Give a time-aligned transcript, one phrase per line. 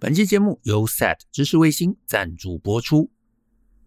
[0.00, 3.10] 本期节目由 SAT 知识卫星赞助播出。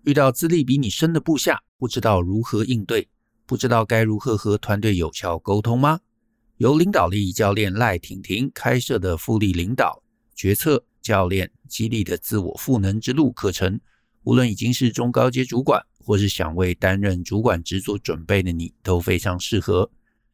[0.03, 3.07] 遇到资历比你深的部下，不知道如何应对，
[3.45, 6.01] 不知道该如何和团队有效沟通吗？
[6.57, 10.03] 由领导力教练赖婷婷开设的复利领导、
[10.35, 13.79] 决策、教练、激励的自我赋能之路课程，
[14.23, 19.89] 无论已经是中高阶主管，或是想为担任主管职做准备的你，都非常适合。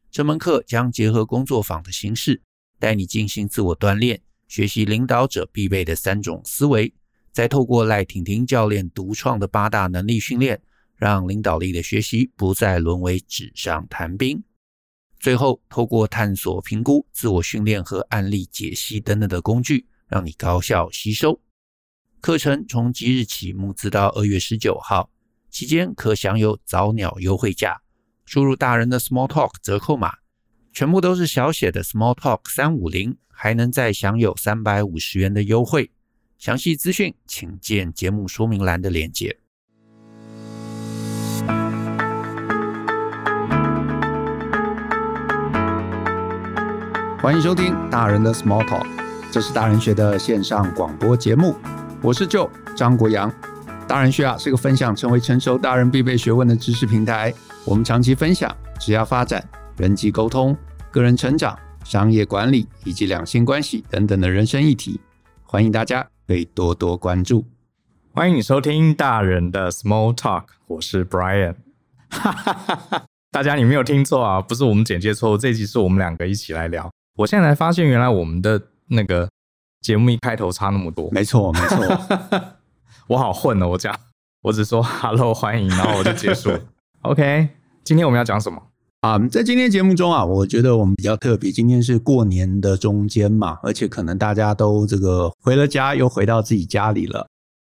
[0.09, 2.41] 这门课将结合工作坊的形式，
[2.79, 6.93] 带你进行自我锻炼，学习领导者必备的三种思维，
[7.31, 10.61] 再透过赖婷婷教练独创的八大能力训练，
[10.95, 14.43] 让领导力的学习不再沦为纸上谈兵。
[15.19, 21.41] 最后，透过探索、评估、自我训练和案例解析等等的工具，让你高效吸收。
[22.21, 25.09] 课程从即日起募资到二月十九号，
[25.49, 27.81] 期间可享有早鸟优惠价。
[28.25, 30.17] 输入大人的 Small Talk 折扣码，
[30.77, 35.89] 全部都是小写的 Small Talk 三五零，还能再享有三百五十元的优惠。
[36.37, 39.39] 详细资讯请见节目说明栏的链接。
[47.19, 48.85] 欢迎收听大人的 Small Talk，
[49.31, 51.55] 这是大人学的线上广播节目，
[52.03, 53.33] 我是 Joe 张国阳。
[53.87, 57.33] 大人学啊是个分享成为成熟大人必备学问的知识平台。
[57.65, 59.43] 我们长期分享只要发展、
[59.77, 60.57] 人际沟通、
[60.89, 64.99] 个人成长、商业管理以及两性关系等等的人生议题，
[65.43, 67.45] 欢迎大家可以多多关注。
[68.11, 71.57] 欢迎你收听大人的 Small Talk，我是 Brian。
[72.09, 76.89] 哈哈哈哈，大家你没有听错啊，不是我们简介错误，这集是我们两个一起来聊。
[77.15, 79.29] 我现在才发现，原来我们的那个
[79.81, 81.07] 节目一开头差那么多。
[81.11, 81.77] 没错，没错，
[83.09, 83.95] 我好混哦，我讲，
[84.41, 86.51] 我只说 Hello，欢迎，然后我就结束。
[87.03, 87.49] OK。
[87.83, 88.61] 今天我们要讲什么
[89.01, 89.19] 啊？
[89.27, 91.51] 在今天节目中啊，我觉得我们比较特别。
[91.51, 97.27] 今天是过年的中间嘛，而且可能大家都这个回了家，又回到自己家里了。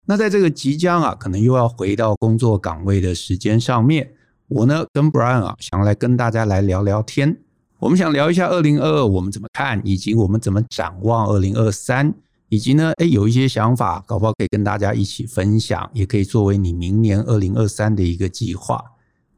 [0.07, 4.13] 那在这个即将啊，可能又要回到工作岗位的时间上面，
[4.49, 7.35] 我呢跟 Brian 啊，想来跟大家来聊聊天。
[7.79, 12.13] 我们想聊一下二零二二我们怎么看，以及我们怎么展望二零二三，
[12.51, 18.79] 以及呢，哎，有一些想法，搞不好可以跟大家一起分享，也可以作为你明年二零二三的一个计划。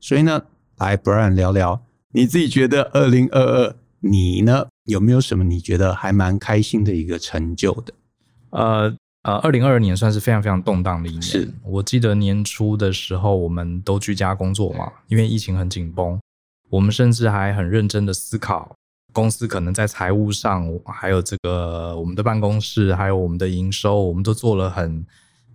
[0.01, 0.43] 所以呢。
[0.79, 1.81] 来，Brian 聊聊
[2.17, 7.93] 你自己觉得二零二二你呢，有没有什么你觉得还蛮开心的一个成就的？
[8.53, 11.21] 呃呃，二零二二年算是非常非常动荡的一年。
[11.21, 16.19] 是我记得年初的时候，我们都居家工作嘛，因为疫情很紧绷，
[16.71, 18.75] 我们甚至还很认真的思考
[19.13, 25.05] 公司可能在财务上，还有这个我们的办公室，还有我们的营收，我们都做了很。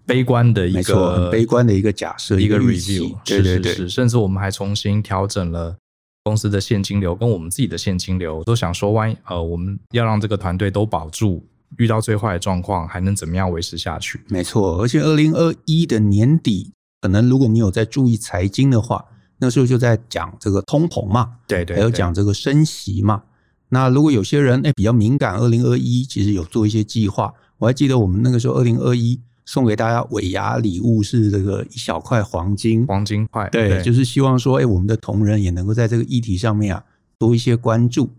[0.04, 5.78] 悲观的一个，很悲观的一个假设，一个 review，对对对，是是是，甚至我们还重新调整了
[6.24, 11.44] 公司的现金流跟我们自己的现金流，都想说，万一呃，我们要让这个团队都保住，
[11.78, 14.22] 遇到最坏的状况，还能怎么样维持下去？
[14.30, 19.04] 没错，而且二零二一的年底，可能如果你有在注意财经的话，
[19.40, 23.24] 那时候就在讲这个通膨嘛，对对，还有讲这个升息嘛。
[23.70, 29.20] 那如果有些人哎比较敏感，二零二一其实有做一些计划，我还记得我们那个时候二零二一。
[29.46, 36.84] 送给大家尾牙礼物是这个一小块黄金，黄金块，对，对，就是希望说，哎，我们的同仁也能够在这个议题上面啊
[37.18, 38.10] 多一些关注。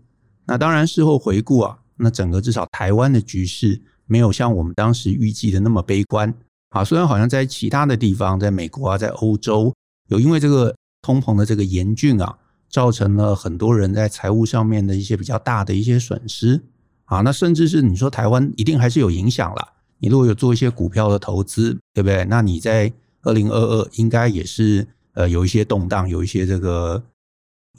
[0.45, 6.33] 那当然事后回顾啊，那整个至少台湾的局势没有像我们当时预计的那么悲观
[6.69, 6.83] 啊。
[6.83, 9.73] 虽然好像在其他的地方，在美国啊，在欧洲
[10.09, 12.37] 有因为这个通膨的这个严峻啊，
[12.69, 16.61] 造成了很多人在财务上面的一些比较大的一些损失
[17.05, 17.21] 啊。
[17.21, 19.69] 那甚至是你说台湾一定还是有影响了。
[20.03, 22.25] 你如果有做一些股票的投资，对不对？
[22.25, 22.91] 那你在
[23.21, 27.01] 二零二二应该也是呃有一些动荡，有一些这个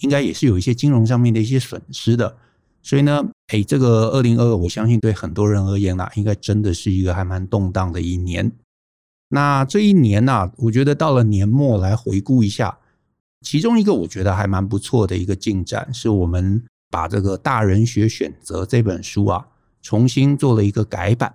[0.00, 2.34] 应该也是有一些金融上面的一些损失的。
[2.82, 8.50] 所以呢，哎，这个二零二二，我相信对很多人而言呢，应该真的是一个还蛮动荡的一年。
[9.28, 12.78] 那这一年呢，我觉得到了年末来回顾一下，
[13.42, 19.46] 其中一个我觉得还蛮不错的一个进展，是我们把这个《大人学选择》这本书啊，
[19.82, 21.34] 重新做了一个改版。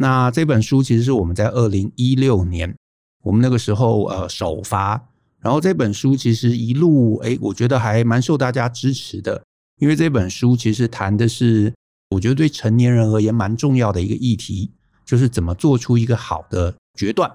[0.00, 2.74] 那这本书其实是我们在二零一六年，
[3.22, 5.08] 我们那个时候呃首发，
[5.40, 9.44] 然后这本书其实一路哎，我觉得还蛮受大家支持的，
[9.78, 11.74] 因为这本书其实谈的是
[12.08, 14.70] 我觉得对成年人而言蛮重要的一个议题，
[15.04, 17.30] 就是怎么做出一个好的决断，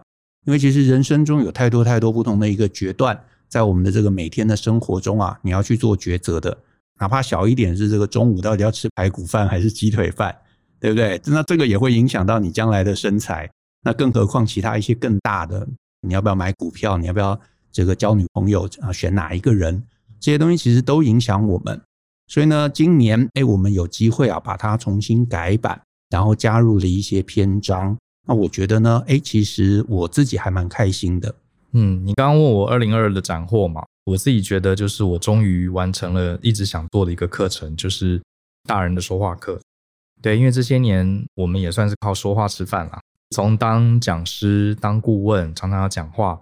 [0.47, 6.57] 因为其实人生中有太多太多不同的一个决断，在我们的这个每天的生活中啊，你要去做抉择的，
[6.99, 10.35] 哪怕小一点是这个中午到底要吃排骨饭还是鸡腿饭。
[10.85, 11.19] 对不对？
[11.33, 13.49] 那这个也会影响到你将来的身材。
[13.81, 15.67] 那更何况其他一些更大的，
[16.01, 16.95] 你要不要买股票？
[16.95, 17.39] 你要不要
[17.71, 18.93] 这个交女朋友啊？
[18.93, 19.81] 选哪一个人？
[20.19, 21.81] 这些东西其实都影响我们。
[22.27, 27.97] 所以呢，今年哎，我们有机会啊，把它重新改版，然后加入了一些篇章。
[28.27, 31.33] 那我觉得呢，哎，其实我自己还蛮开心的。
[31.71, 38.21] 嗯，你刚刚问我二零二二的斩获嘛，我自己觉得就是我终于完成了一直想做的一个课程，就是
[38.67, 39.59] 大人的说话课。
[40.25, 42.99] 对，因为这些年我们也算是靠说话吃饭啦，
[43.29, 46.41] 从当讲师、当顾问，常常要讲话，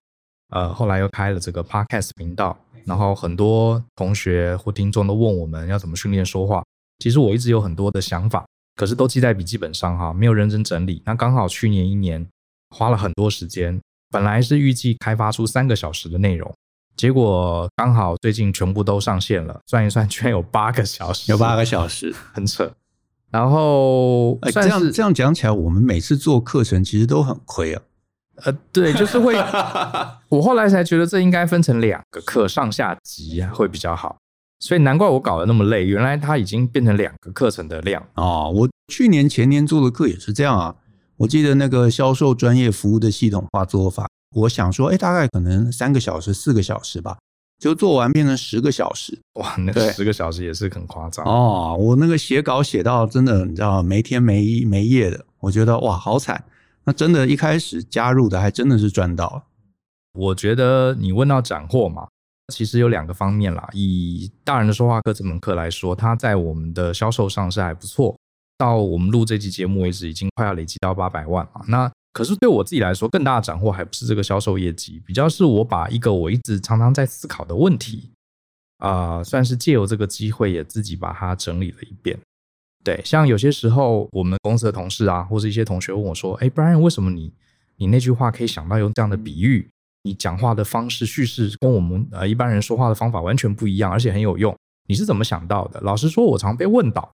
[0.51, 6.63] 呃，后来又开了这个 podcast 频道，然后很多同学或听众都问我们要怎么训练说话。
[6.99, 8.45] 其实我一直有很多的想法。
[8.77, 11.03] 可是都记在笔记本上哈，没有认真整理。
[11.05, 12.25] 那刚好去年一年
[12.69, 13.77] 花了很多时间，
[14.09, 16.49] 本来是预计开发出三个小时的内容，
[16.95, 22.73] 结果刚好最近全部都上线了，算一算 居然有八个小时，有八个小时，很扯。
[23.33, 27.81] 然后，哎，这样这样讲起来，我们每次做课程其实都很亏啊。
[28.45, 29.35] 呃，对，就是会，
[30.29, 34.17] 我后来才觉得这应该分成两个课上下集啊，会比较好。
[34.59, 38.53] 所以难怪我搞得那么累，原来它已经变成两个课程的量哦。
[38.55, 40.75] 我去年前年做的课也是这样啊。
[41.17, 47.17] 我记得那个销售专业服务的系统化做法，我想说，哎，大概可能三个小时、四个小时吧，
[47.63, 49.17] 就做完变成十个小时。
[49.35, 51.77] 哇，那十个小时也是很夸张哦。
[51.79, 56.43] 我那个写稿写到真的，你知道没天没没夜的，我觉得哇，好惨。
[56.83, 59.43] 那真的，一开始加入的还真的是赚到了。
[60.11, 62.05] 我觉得你问到斩获嘛。
[62.53, 63.69] 其实有两个方面啦。
[63.71, 68.13] 以大人的说话课这门课来说，它在我们的销售上是还不错。
[68.57, 71.61] 到我们录这期节目为止，已经快要累积到八百万嘛。
[71.69, 78.11] 那可是对我自己来说，更大的斩获还不是这个销售业绩，比较是我把一个我一直常常在思考的问题，
[78.77, 82.17] 啊、算是借由这个机会也自己把它整理了一遍。
[82.83, 87.33] 对，像有些时候我们公司的同事啊，或者一些同学问我说：“哎，Brian，为什么你
[87.77, 89.69] 你那句话可以想到用这样的比喻？”
[90.05, 94.53] 你讲话的方式叙事跟我们呃一般人说话的方法完全不一样，而且很有用。
[94.89, 95.79] 你是怎么想到的？
[95.79, 97.09] 老实说，我常被问到，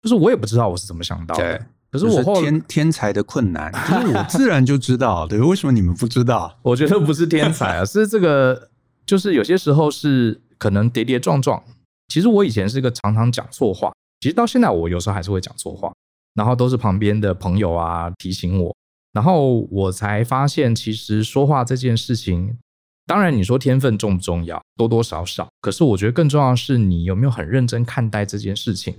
[0.00, 1.66] 就是我也不知道我是怎么想到的。
[1.92, 5.26] 对，可是我后天天才的困难， 就是我自然就知道。
[5.26, 6.58] 对，为什么你们不知道？
[6.64, 8.70] 我觉得不是天才啊，是这个，
[9.06, 11.62] 就是有些时候是可能跌跌撞撞。
[12.08, 15.92] 其实我以前是个常常讲错话，其实到现在我有时候还是会讲错话，
[16.34, 18.74] 然后都是旁边的朋友啊提醒我。
[19.12, 22.56] 然后我才发现，其实说话这件事情，
[23.06, 25.48] 当然你说天分重不重要，多多少少。
[25.60, 28.96] 可是我觉得更重要的是，你有没有很认真看待这件事情。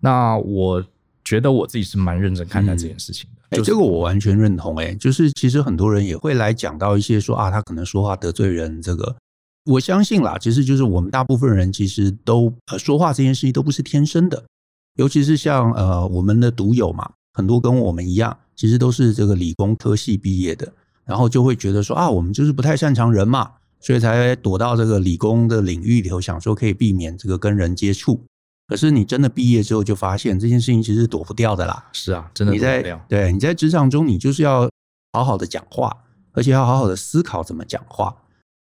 [0.00, 0.84] 那我
[1.24, 3.56] 觉得我自己是蛮认真看待这件事情的。
[3.56, 4.76] 哎，这个我完全认同。
[4.78, 8.80] 哎，就是其实很多人也会来讲到一些说啊，他可能说话得罪人。
[8.82, 9.16] 这个
[9.64, 14.44] 我相信啦，其实就是我们大部分人其实都呃说话这件事情都不是天生的，
[14.96, 18.36] 尤其是像呃我们的读友嘛，很多跟我们一样。
[18.56, 20.72] 其实都是这个理工科系毕业的，
[21.04, 23.50] 然后就会觉得说啊，我们就是不太擅长人嘛，
[23.80, 28.24] 所以才躲到这个理工的领域里头，想说可以避免这个跟人接触。
[28.66, 31.88] 可是你真的毕业之后，就发现这件事情其实躲不掉的啦。
[31.92, 33.04] 是啊，真的躲不掉。
[33.08, 34.68] 对，你在职场中，你就是要
[35.12, 38.16] 好好的讲话，而且要好好的思考怎么讲话。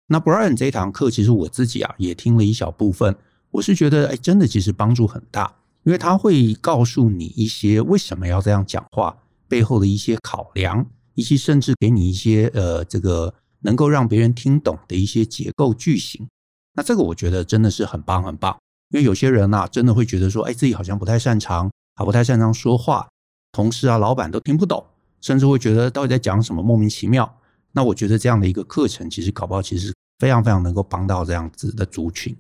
[0.08, 3.16] 那 Brian 这一堂课，其实我自己啊也听了一小部分，
[3.52, 9.18] 我是觉得哎，真的其实帮助很大，因为他会告诉你一些为什么要这样讲话。
[9.50, 10.86] 背后的一些考量，
[11.16, 16.28] 以及甚至给你一些呃，这个能够让别人听懂的一些结构句型。
[16.74, 18.58] 那这个我觉得真的是很棒很棒，
[18.90, 23.08] 因为有些人啊，真的会觉得说，哎，自己好像不太擅长，啊，不太擅长说话，
[23.52, 24.86] 同事啊、老板都听不懂，
[25.22, 27.38] 甚至会觉得到底在讲什么莫名其妙。
[27.74, 32.36] 那我觉得这样的一个课程，其实搞不好其实非常非常能够帮到这样子的族群。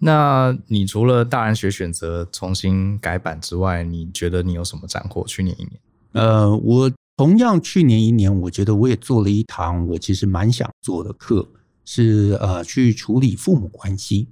[0.00, 5.24] 那你除了大人学选择重新改版之外，你觉得你有什么斩获？
[5.26, 5.80] 去年一年？
[6.12, 11.48] 呃，我同样去年一年，我觉得我也做了一堂我其实蛮想做的课，
[11.84, 14.28] 是呃去处理父母关系。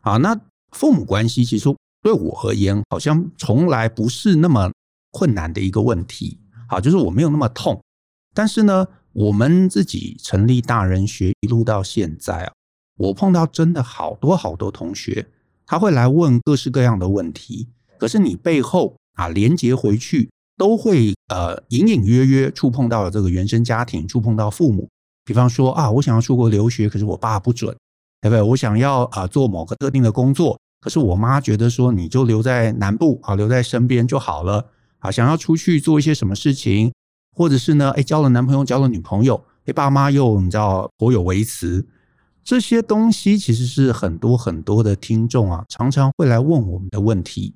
[0.00, 0.38] 啊，那
[0.72, 1.68] 父母关系其实
[2.02, 4.70] 对我而言，好像从来不是那么
[5.10, 6.38] 困难的一个问题。
[6.68, 7.80] 好，就是我没有那么痛。
[8.34, 12.52] 但是呢，我们自己成立大人学一路到现在啊，
[12.96, 15.26] 我碰到真的好多好多同学，
[15.66, 20.30] 他会来问各式各样的问题，可是你背后啊连接回去。
[20.60, 24.86] 都会呃隐隐约约触碰到了这个原生家庭，触碰到父母。
[25.24, 27.74] 比方说啊，我想要出国留学，可是我爸不准，
[28.20, 28.42] 对不对？
[28.42, 34.66] 我想要啊做某个特定的工作，可是我妈觉得说你就留在南部啊，留在身边就好了
[34.98, 35.10] 啊。
[35.10, 36.92] 想要出去做一些什么事情，
[37.36, 41.86] 或者是呢，哎，交了男朋友，交了女朋友，哎，爸妈又你知道颇有微词。
[42.42, 47.54] 这些东西其实是很多很多的听众啊，常常会来问我们的问题。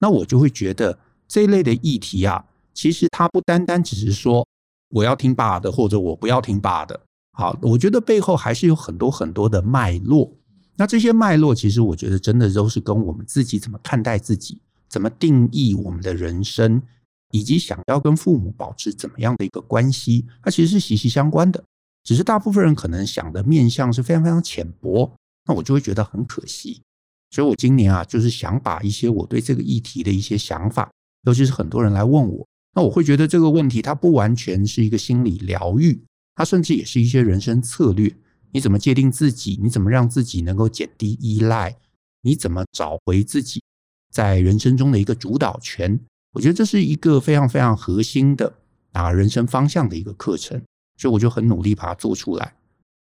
[0.00, 0.98] 那我就会觉得。
[1.28, 4.46] 这一类的议题啊，其实它不单单只是说
[4.90, 7.00] 我要听爸的，或者我不要听爸的。
[7.32, 10.32] 好，我觉得背后还是有很多很多的脉络。
[10.76, 16.82] 那这些脉络，其实我觉得真的都是跟我们自己怎么看待自己，怎么定义我们的人生，
[17.30, 21.62] 以及想要跟父母保持怎么样的一个关系，它其实是息息相关的。
[22.04, 25.14] 只是大部分人可能想的面向是非常非常浅薄，
[25.46, 26.82] 那我就会觉得很可惜。
[27.30, 30.90] 所以我今年啊，就是想把一些我对这个议题的一些想法，
[31.24, 36.02] 尤其是很多人来问我，那我会觉得这个问题它不完全是一个心理疗愈，
[36.34, 38.14] 它甚至也是一些人生策略。
[38.50, 39.58] 你怎么界定自己？
[39.62, 41.76] 你怎么让自己能够减低依赖？
[42.22, 43.62] 你怎么找回自己
[44.10, 45.98] 在人生中的一个主导权？
[46.32, 48.52] 我觉得这是一个非常非常核心的
[48.92, 50.62] 啊人生方向的一个课程，
[50.98, 52.54] 所以我就很努力把它做出来。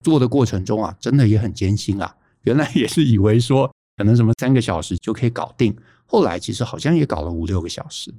[0.03, 2.15] 做的过程中啊，真的也很艰辛啊。
[2.43, 5.75] 原来也是以为说可能什么三个小时就可以搞定，
[6.05, 8.13] 后来其实好像也搞了五六个小时。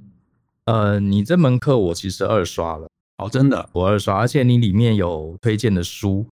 [0.65, 6.25] 呃，你这门课我其实二刷了，哦，真的，我二刷，而且你里面有推荐的书。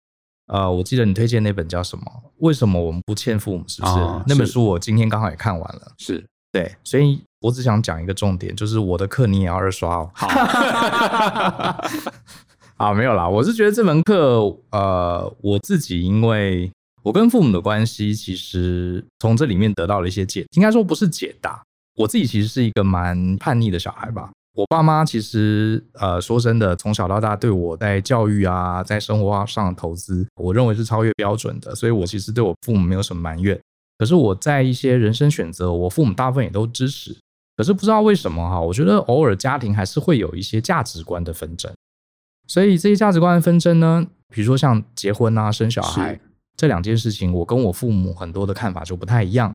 [0.46, 2.04] 呃，我记得你推荐那本叫什么？
[2.38, 3.64] 为什么我们不欠父母？
[3.68, 3.94] 是不是？
[3.94, 4.32] 哦，是。
[4.32, 5.92] 那本书我今天刚好也看完了。
[5.98, 10.10] 是对，所以我只想讲一个重点，就是我的课你也要二刷哦。
[10.12, 10.26] 好，
[12.76, 16.68] 啊，没有啦，我是觉得这门课，呃，我自己因为
[17.04, 21.62] 我跟父母的关系，其实从这里面得到了一些解，应该说不是解答。
[21.94, 24.32] 我自己其实是一个蛮叛逆的小孩吧。
[24.54, 33.58] 我爸妈其实，呃，说真的，从小到大对我在教育啊，在生活上投资，我认为是超越标准的，所以我其实对我父母没有什么埋怨。
[33.96, 37.16] 可是我在一些人生选择，我父母大部分也都支持。
[37.56, 41.72] 可是不知道为什么哈，我觉得偶尔家庭还是会有一些价值观的纷争。
[42.48, 46.18] 所以这些价值观的纷争呢，比如说像结婚啊、生小孩
[46.56, 49.52] 这两件事情，我跟我父母很多的看法就不太一样。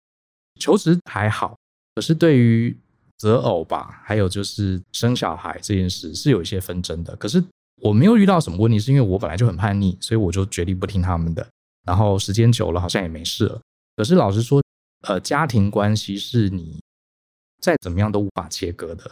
[0.60, 1.58] 求职还好，
[1.96, 2.78] 可是对于
[3.18, 7.16] 择偶吧，还有就是生小孩这件事是有一些纷争的。
[7.16, 7.44] 可是
[7.82, 11.46] 我没有遇到什么问题，是因为我本来就很叛逆，所以我就决定不听他们的。
[11.86, 13.62] 然后时间久了，好像也没事了。
[13.96, 14.62] 可是老实说，
[15.08, 16.80] 呃，家庭关系是你
[17.62, 19.12] 再怎么样都无法切割的。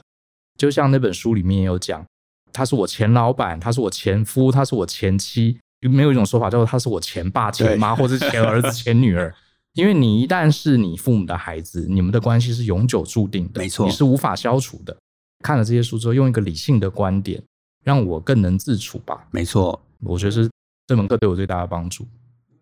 [0.57, 2.05] 就像那本书里面也有讲，
[2.51, 9.33] 他是我前老板，他是我前夫，他是我前妻，有没有一种说法叫做他是我前爸、前妈，或者前儿子、 前女儿？
[9.73, 14.95] 因为你一旦是你父母的孩子，你们的关系是永久注定的，没错，你是无法消除的。
[15.43, 17.41] 看了这些书之后，用一个理性的观点，
[17.83, 19.27] 让我更能自处吧。
[19.31, 20.49] 没错，我觉得是
[20.87, 22.07] 这门课对我最大的帮助。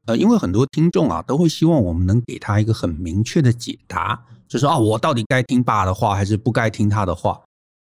[0.06, 7.40] 呃，因为很多听众啊，都会希望我们能给他一个很明确的解答，就是啊，我到底该听爸的话，还是不该听他的话？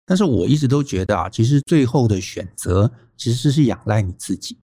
[0.05, 4.57] 但是我一直都觉得啊，其实最后的选择其实是仰赖你自己。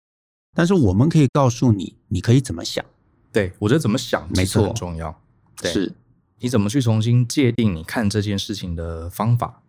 [0.53, 2.86] 但是我们可以告诉你，你可以怎么想。
[3.31, 5.21] 对，我觉得怎么想没错很重要。
[5.57, 5.93] 对，是
[6.39, 9.61] 你怎么去重新界定你看这件事情的方法？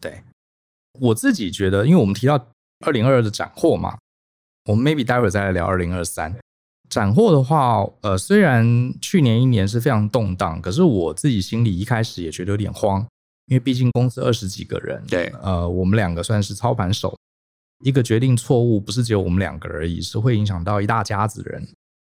[0.00, 0.22] 对，
[1.00, 2.48] 我自己觉得，因为我们提到
[2.86, 3.98] 二零二二的斩获嘛，
[4.66, 6.34] 我们 maybe 待会儿再来聊二零二三
[6.88, 13.00] 斩获的话，呃，虽然去年一年是非常动荡，可是我自己心里一开始也觉得有点慌，
[13.46, 17.16] 因为毕竟公司二十几个人，对，呃，我们两个算是操盘手，
[17.84, 21.68] 一个决定错误，不是只有我们两个而已，是会影响到一大家子人。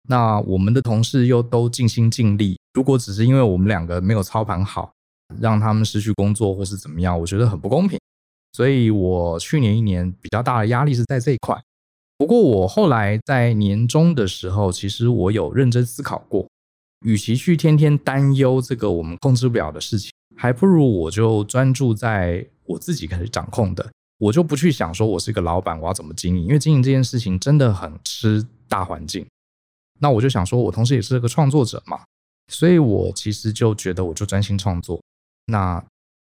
[0.09, 4.91] 那我们的同事又都尽心尽力，如果只是因为我们两个没有操盘好，
[5.39, 7.97] 让他们失去工作或是怎么样，我觉得很不公平。
[8.51, 11.59] 所以我去年一年比较大的压力是在这一块。
[12.17, 16.47] 不过我后来在年终的时候，其实我有认真思考过，
[17.05, 29.25] 与其去天天担忧这个我们控制不了的事情，还不如我就专注在我自己可以掌控的，我就不去想说我是一个老板，我要怎么经营，因为经营这件事情真的很吃大环境。
[30.03, 32.01] 那我就想说，我同时也是个创作者嘛，
[32.51, 35.01] 所以我其实就觉得，我就专心创作。
[35.45, 35.81] 那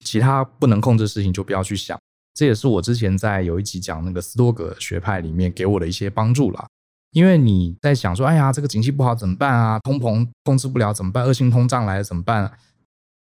[0.05, 1.99] 其他不能控制的事情就不要去想。
[2.33, 6.65] 这也是我之前在有一集讲那个斯多葛学派里面给我的一些帮助啦。
[7.11, 9.77] 因为你在想说，哎呀，这个景气不好怎么办啊？
[9.79, 11.25] 通膨控制不了怎么办？
[11.25, 12.49] 恶性通胀来了怎么办？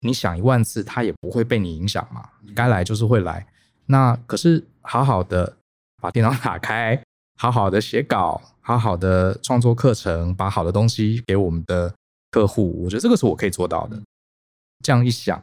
[0.00, 2.28] 你想一万次，它也不会被你影响嘛。
[2.52, 3.46] 该来就是会来。
[3.86, 5.56] 那可是好好的
[6.02, 7.00] 把电脑打开，
[7.38, 8.42] 好好的写稿。
[8.62, 11.92] 好好的创作课程，把好的东西给我们的
[12.30, 14.00] 客户，我觉得这个是我可以做到的。
[14.82, 15.40] 这样一想，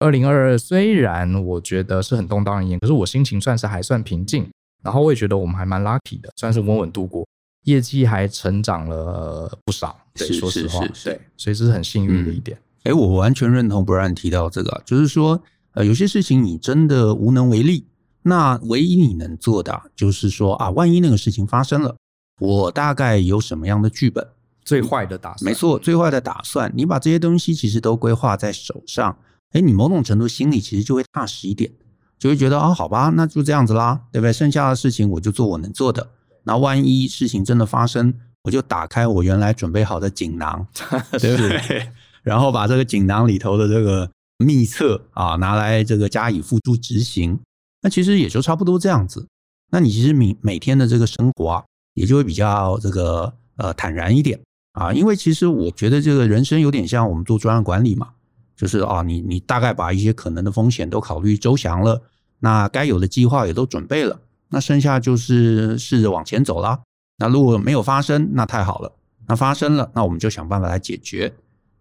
[0.00, 4.46] 二零二二虽然我觉得是很动荡一年，可是我心情算是还算平静。
[4.80, 7.26] 然后我也觉得我们还蛮 lucky 的，算是稳稳度过，
[7.64, 9.98] 业绩还成长了不少。
[10.14, 12.56] 对，说实话，对，所以这是很幸运的一点。
[12.84, 17.88] 哎、嗯，我完全认同 Brian 提到这个，就是说，呃，有些事情你真的无能为力，
[18.22, 21.96] 那唯一你能做的就是说啊，万一那个事情发生了。
[22.38, 24.26] 我大概有什么样的剧本？
[24.64, 26.70] 最坏的打算，没错，最坏的打算。
[26.74, 29.16] 你把这些东西其实都规划在手上，
[29.52, 31.70] 哎，你某种程度心里其实就会踏实一点，
[32.18, 34.32] 就会觉得啊，好吧，那就这样子啦，对不对？
[34.32, 36.10] 剩下的事情我就做我能做的。
[36.44, 40.66] 那万一事情真的发生，我就打开我原来准备好的锦囊，
[41.18, 41.90] 对不对？
[42.22, 47.40] 然后把这个锦囊里头的这个秘策啊，拿来这个加以付诸执行。
[47.80, 49.26] 那其实也就差不多这样子。
[49.70, 51.64] 那你其实每每天的这个生活啊，
[51.98, 54.38] 也就会比较这个呃坦然一点
[54.72, 54.92] 啊。
[54.92, 58.08] 因为其实我觉得这个人生有点像我们做专案管理嘛，
[58.56, 62.00] 就是啊，你你大概把一些可能的风险都考虑周详了，
[62.38, 66.80] 那该有的计划也都准备了，那剩下就是试着往前走啦。
[67.18, 68.92] 那如果没有发生，那太好了。
[69.26, 71.30] 那发生了，那我们就想办法来解决。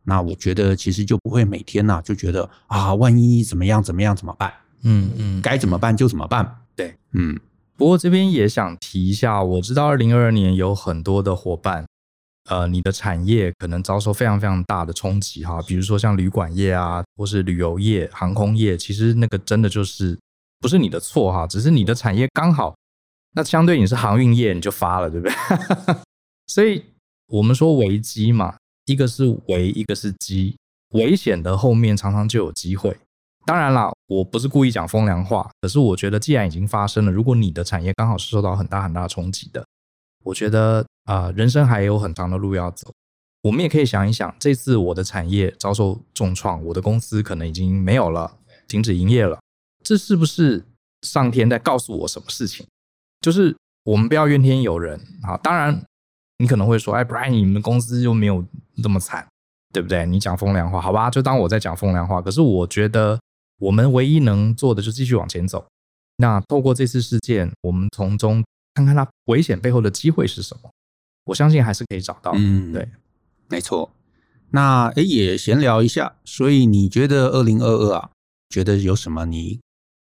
[0.03, 4.51] 那我觉得其实就不会每天呐、啊、就觉得啊，万一怎么样怎么样怎么办？
[4.83, 6.49] 嗯嗯，该怎么办就怎么办。
[6.75, 7.39] 对，嗯。
[7.77, 11.85] 不过这边也想提一下，我知道二零二二年有很多的伙伴，
[12.49, 20.17] 呃，你的产业可能遭受非常非常大的冲击哈，比如说像旅馆业啊，或是旅游业、航空业，其实那个真的就是
[20.59, 22.75] 不是你的错哈，只是你的产业刚好，
[23.35, 25.95] 那相对你是航运业，你就发了，对不对？
[26.47, 26.83] 所以。
[27.29, 28.55] 我们说危机嘛，
[28.85, 30.55] 一个是危，一个是机。
[30.91, 32.97] 危险的后面常常就有机会。
[33.47, 39.65] 当然啦，我不是故意讲风凉话，可是我觉得既然已经发生了，如果你的产业刚好是受到很大很大的冲击的，
[40.25, 42.91] 我觉得啊、人生还有很长的路要走。
[43.43, 48.37] 我们也可以想一想，这次我的产业遭受重创，我的公司可能已经没有了，
[48.67, 49.39] 停止营业了，
[49.81, 50.65] 这是不是
[51.03, 52.67] 上天在告诉我什么事情？
[53.21, 55.37] 就是我们不要怨天尤人啊。
[55.37, 55.81] 当然。
[56.39, 58.45] 你可能会说：“哎，Brian，你们公司又没有
[58.83, 59.27] 这么惨，
[59.73, 60.05] 对不对？
[60.05, 62.21] 你讲风凉话，好吧，就当我在讲风凉话。
[62.21, 63.19] 可是我觉得，
[63.59, 65.65] 我们唯一能做的就继续往前走。
[66.17, 70.69] 那透过这次事件，我们从中看看它危险背后的机会是什么。
[71.25, 72.31] 我相信还是可以找到。
[72.35, 72.89] 嗯，对，
[73.49, 73.91] 没错。
[74.51, 76.15] 那诶，也闲聊一下。
[76.23, 78.09] 所以你觉得二零二二啊，
[78.49, 79.59] 觉得有什么你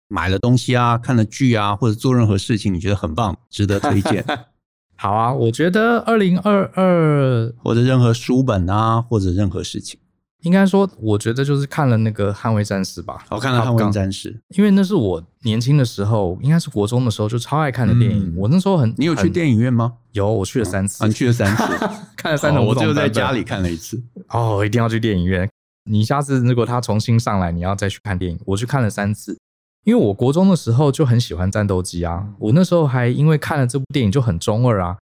[0.08, 4.24] 买了东西啊、看了剧啊，或者做任何事情，你觉得很棒，值得推荐？
[4.96, 10.00] 好啊，我觉得二零二二或者任何书本啊，或者任何事情，
[10.44, 13.26] 应该说，我觉得就是看了那个《捍卫战士》吧。
[13.30, 18.30] 我看了《捍卫战士》，因为那是我年轻的时候，应该是国中的时候就超爱看的电影。
[18.30, 19.94] 嗯、我那时候很，你有去电影院吗？
[20.12, 21.04] 有，我去了三次。
[21.06, 21.64] 嗯、你去了三次，
[22.16, 22.60] 看了三次。
[22.60, 24.02] 哦、我就在家里看了一次。
[24.30, 25.50] 哦，一定要去电影院。
[25.90, 28.40] 你下次如果他重新上来，你要再去看电影。
[28.46, 29.38] 我去看了三次。
[29.86, 34.98] 因为我国中的时候就很喜欢战斗机啊，我那时候还因为看了这部电影就很中二啊。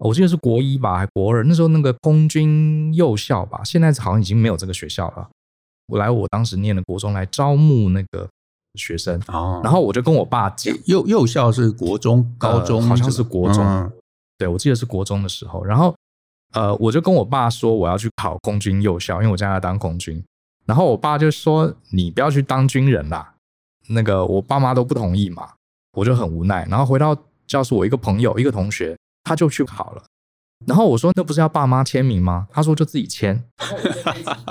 [0.00, 5.28] 我记得是国一吧，还国二，那时候那个空军幼校吧，现在好像已经没有这个学校了。
[5.88, 8.26] 我来我当时念的国中来招募那个
[8.76, 13.92] 学生，哦，然后我就跟我爸讲，幼幼校是国中、高中，呃、好像是国中，嗯、
[14.38, 15.94] 对，我记得是国中的时候，然后
[16.54, 20.22] 呃，我就跟我爸说我要去考空军幼校，因为我将来当空军，
[20.64, 23.34] 然后我爸就说你不要去当军人啦，
[23.88, 25.50] 那个我爸妈都不同意嘛，
[25.92, 27.14] 我就很无奈，然后回到
[27.46, 28.96] 教室，我一个朋友，一个同学。
[29.24, 30.02] 他就去考了，
[30.66, 33.44] 然后我说：“那不是要爸妈签名吗？”他说：“就自己签。”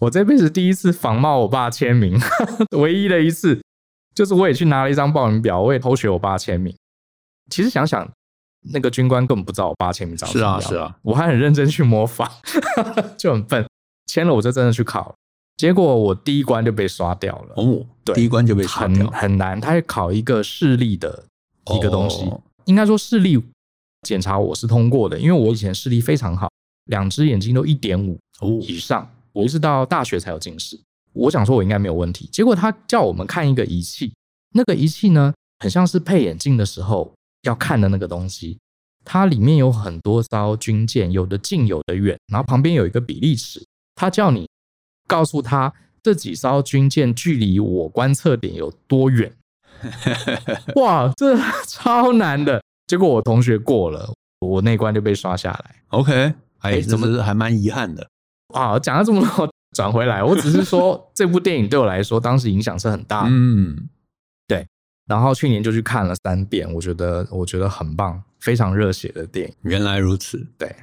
[0.00, 2.20] 我这辈子第一次仿冒我爸签名，
[2.76, 3.62] 唯一的一次，
[4.14, 6.76] 就是我也去拿了一张报名表，我也偷学我爸签名。
[7.50, 8.06] 其实想想，
[8.72, 10.28] 那个军官根本不知道我爸签名章。
[10.28, 12.30] 是啊，是啊，我还很认真去模仿，
[13.16, 13.66] 就很笨。
[14.06, 15.14] 签了，我就真的去考，
[15.56, 17.54] 结果我第一关就被刷掉了。
[17.56, 19.60] 哦，对，第一关就被刷掉，很很难。
[19.60, 21.24] 他要考一个视力的
[21.74, 22.24] 一个东西。
[22.26, 23.42] 哦应该说视力
[24.02, 26.48] 检查我是通过的，因为我以前视力非常好，
[26.84, 28.18] 两只眼睛都一点五
[28.62, 30.78] 以上，我一直到大学才有近视。
[31.12, 34.12] 我想说我应该没有问题，结果他叫我们看一个仪器，
[34.52, 38.58] 那个仪器呢，很像是配眼镜的时候要看的那个东西，
[39.04, 44.48] 它里面有很多艘军舰，有的近有的远，然后旁边有一个比例尺，他叫你
[45.06, 49.32] 告诉他这几艘军舰距离我观测点有多远。
[50.76, 51.36] 哇，这
[51.66, 52.62] 超难的！
[52.86, 55.74] 结果我同学过了，我那关就被刷下来。
[55.88, 58.08] OK，哎，怎么还蛮遗憾的
[58.54, 58.78] 啊？
[58.78, 63.30] 讲了这么多， 转回来，我只是说这部电影对我来说当时影响是很大的。
[63.32, 63.88] 嗯，
[64.46, 64.66] 对。
[65.08, 69.54] 然后去年就去看了三遍，我觉得我觉得很棒，非常热血的电影。
[69.62, 70.74] 原来如此，对。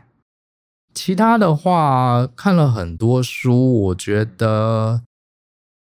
[0.94, 5.02] 其他的话看了很多书，我觉得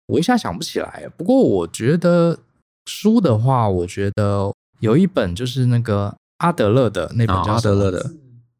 [0.07, 1.09] 我一下想不起来。
[1.17, 2.39] 不过我觉得。
[2.85, 8.03] 书的话，我觉得有一本就是那个阿德勒的那本叫、哦、阿德勒的《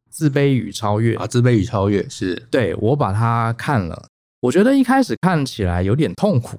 [0.10, 4.08] 自卑与超越》啊，《自卑与超越》是对，我把它看了，
[4.42, 6.58] 我觉得一开始看起来有点痛苦，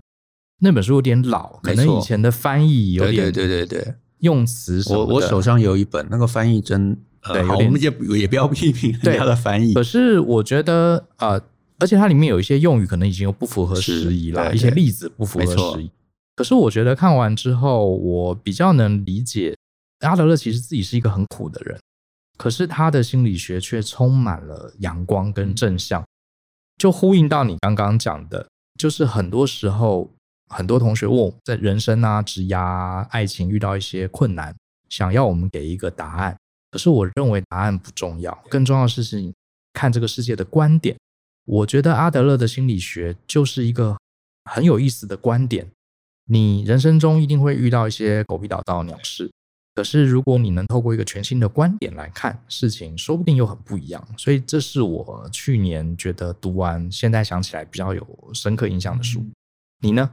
[0.60, 4.98] 那本书有点老，可能以前的翻译有点对对对对用词什么。
[5.04, 6.96] 我我手上有一本，那个翻译真
[7.32, 11.40] 对，我们也也不要批评人家的翻译，可是我觉得呃，
[11.78, 15.90] 而且它里面有一些用语可能已经有不符合时宜了，一些例子不符合时宜。
[16.36, 19.56] 可是我觉得看完之后，我比较能理解
[20.00, 21.80] 阿德勒其实自己是一个很苦的人，
[22.36, 26.06] 可是他的心理学却充满了阳光跟正向，
[26.76, 28.46] 就呼应到你刚刚讲的，
[28.78, 30.12] 就是很多时候
[30.48, 34.54] 很多同学问我在人生啊、职涯、爱情遇到一些困难，
[34.90, 36.36] 想要我们给一个答案。
[36.70, 39.32] 可是我认为答案不重要，更重要的是是你
[39.72, 40.94] 看这个世界的观点。
[41.46, 43.96] 我觉得阿德勒的心理学就是一个
[44.50, 45.70] 很有意思的观点。
[46.28, 49.30] 你人生中一定会遇到一些狗屁倒灶的鸟事，
[49.74, 54.06] 可是如果你能透过一个全新的观点来看事情，说不定又很不一样。
[54.16, 59.24] 所以这是我去年觉得读完，现在想起来比较有深刻印象的书。
[59.80, 60.10] 你呢？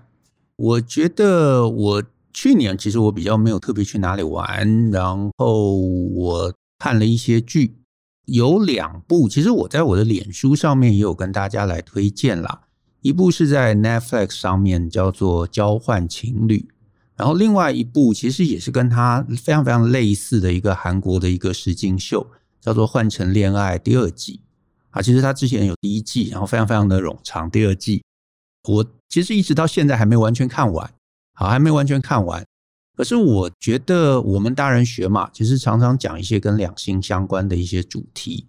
[0.55, 7.77] 我觉得我去年其实我比较没有特别去哪里玩，然后我看了一些剧，
[8.25, 12.67] 有两部，其实我在我的脸书上面也有跟大家来推荐啦。
[13.03, 16.57] 一部是在 Netflix 上面叫做《交换情侣》，
[17.17, 22.25] 然后另外一部其实也是跟它非常非常类似的一个韩国的一个实境秀，
[22.61, 24.39] 叫做《换成恋爱》第二季
[24.89, 25.01] 啊。
[25.01, 27.51] 其实它之前有第一季，然后非常非常的冗长。
[27.51, 28.01] 第二季
[28.69, 30.89] 我其实一直到现在还没完全看完，
[31.33, 32.45] 好，还没完全看完。
[32.95, 38.47] 可是我觉得我们大人学嘛，其实常常讲一些跟两性相关的一些主题。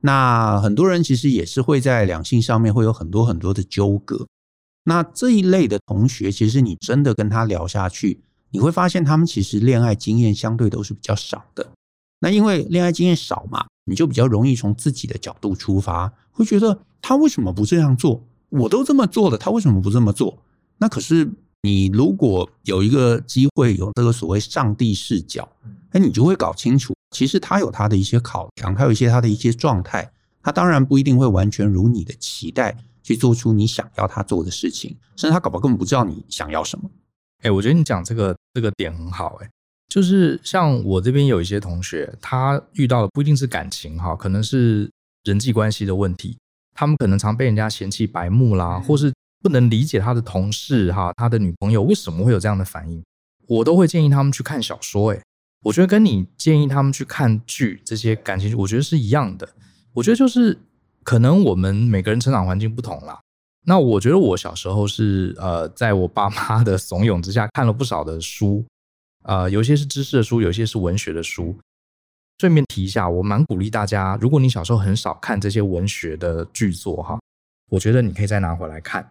[0.00, 4.26] 那很多人其实也是会在两性上面会有很多很多的纠葛。
[4.84, 11.68] 那这一类的同学，其实你真的跟他聊下去，你会发现他们其实恋爱经验相对都是比较少的。
[12.20, 18.24] 那因为恋爱经验少嘛，你就比较容易从自己的角度出发，会觉得他为什么不这样做？
[18.48, 20.42] 我都这么做了，他为什么不这么做？
[20.78, 21.30] 那可是
[21.62, 25.48] 你如果有一个机会有这个所谓上帝视角，
[25.92, 26.94] 那你就会搞清楚。
[27.10, 30.10] 其实他有他的一些考量，还有一些他的一些状态，
[30.42, 36.90] 他当然不一定会完全如你的期待去做出你想要他做的事情，甚至他搞不好根本不知道你想要什么。
[37.42, 39.48] 哎，我觉得你讲这个这个点很好，哎，
[39.88, 44.90] 就是像我这边有一些同学，他遇到的不一定是感情哈，可能是
[45.24, 46.36] 人际关系的问题，
[46.74, 53.02] 他们可能常被人家嫌弃白目啦，或是不能理解他的同事哈，他的女朋友为什么会有这样的反应，
[53.46, 55.22] 我都会建议他们去看小说，哎。
[55.64, 59.48] 我觉得跟你建议他们去看剧这些感情，我觉得是一样的。
[59.92, 60.56] 我觉得就是
[61.02, 63.18] 可能我们每个人成长环境不同啦。
[63.66, 68.64] 那我觉得我小时候是呃，在我爸妈的怂恿之下看了不少的书，
[69.24, 71.58] 呃，有些是知识的书，有些是文学的书。
[72.38, 77.18] 顺便提一下，我蛮鼓励大家，如果你小时候很少看这些文学的剧作哈，
[77.68, 79.04] 我觉得你可以再拿回来看。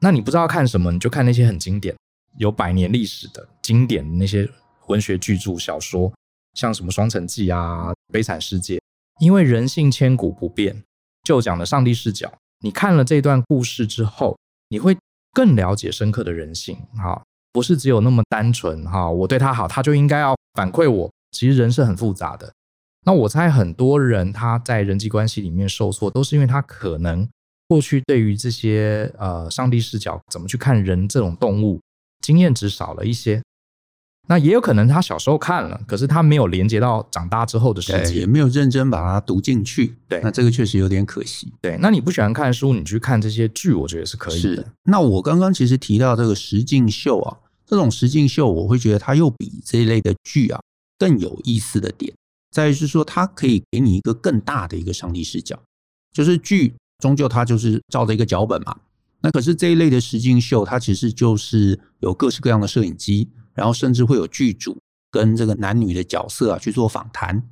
[0.00, 1.96] 那你不知道看什么，你就看那些很经典、
[2.36, 4.46] 有百年历史的经典的那些。
[4.88, 6.12] 文学巨著、小说，
[6.54, 8.76] 像什么《双城记》啊，《悲惨世界》，
[9.20, 10.82] 因为人性千古不变，
[11.22, 12.32] 就讲的上帝视角。
[12.60, 14.96] 你看了这段故事之后，你会
[15.32, 16.78] 更了解深刻的人性。
[16.96, 18.84] 哈，不是只有那么单纯。
[18.84, 21.10] 哈，我对他好，他就应该要反馈我。
[21.32, 22.52] 其实人是很复杂的。
[23.06, 27.28] 那我猜很多人他在人际关系里面受挫，都是因为他可能
[27.68, 31.80] 过去对于这些呃上帝视角怎么去看人这种动物
[32.22, 33.42] 经验值少了一些。
[34.26, 39.94] 那也有可能他小时候看了，可是他没有连接到长大之后的世界，也没有认真把它读进去。
[40.08, 41.52] 对，那这个确实有点可惜。
[41.60, 44.56] 对，那你不喜欢看书，你去看这些剧，我觉得是可以的。
[44.56, 44.66] 是。
[44.84, 50.58] 那我刚刚其实提到这个实境秀啊，这种实境秀，我会觉得它又比这一类的剧啊
[50.98, 52.10] 更有意思的点，
[52.50, 55.60] 在于是说它可以给你一个更大的一个上帝视角。
[56.12, 58.74] 就是剧终究它就是照着一个脚本嘛，
[59.20, 63.28] 那可是这一类的实境秀，它其实就是有各式各样的摄影机。
[63.54, 64.76] 然后甚至会有剧组
[65.10, 67.42] 跟这个男女的角色啊去做访谈，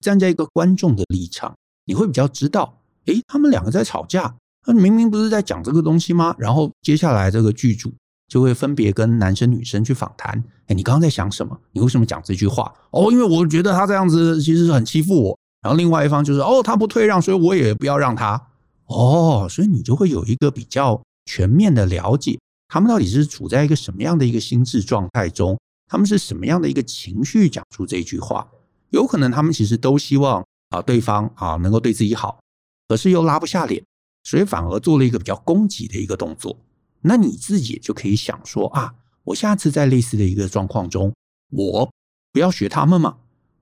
[0.00, 4.34] 站在一个观众的立场，你会比较知道，诶，他们两个在吵架，
[4.66, 6.34] 那明明不是在讲这个东西吗？
[6.38, 7.92] 然后接下来这个剧组
[8.28, 11.58] 就会分别跟男生女生去访谈，诶，你刚刚在想什么？
[11.72, 12.72] 你为什么讲这句话？
[12.90, 15.38] 哦，因为我觉得他这样子其实是很欺负我。
[15.62, 18.40] 然后另外一方就是，哦，他不退让，所以我也不要让他。
[18.86, 22.38] 哦，所以你就会有一个比较全面的了解。
[22.72, 25.58] 他们到底是处在一个什么样的一个心智状态中？
[25.88, 28.48] 他们是什么样的一个情绪讲出这句话？
[28.90, 32.40] 有可能他们其实都希望啊对方啊能够对自己好，
[32.86, 33.84] 可是又拉不下脸，
[34.22, 36.56] 所以反而做了一个比较攻击的一个动作。
[37.00, 41.12] 那你自己就可以想说啊，我下次在类似的一个状况中，
[41.50, 41.92] 我
[42.32, 43.16] 不要学他们嘛？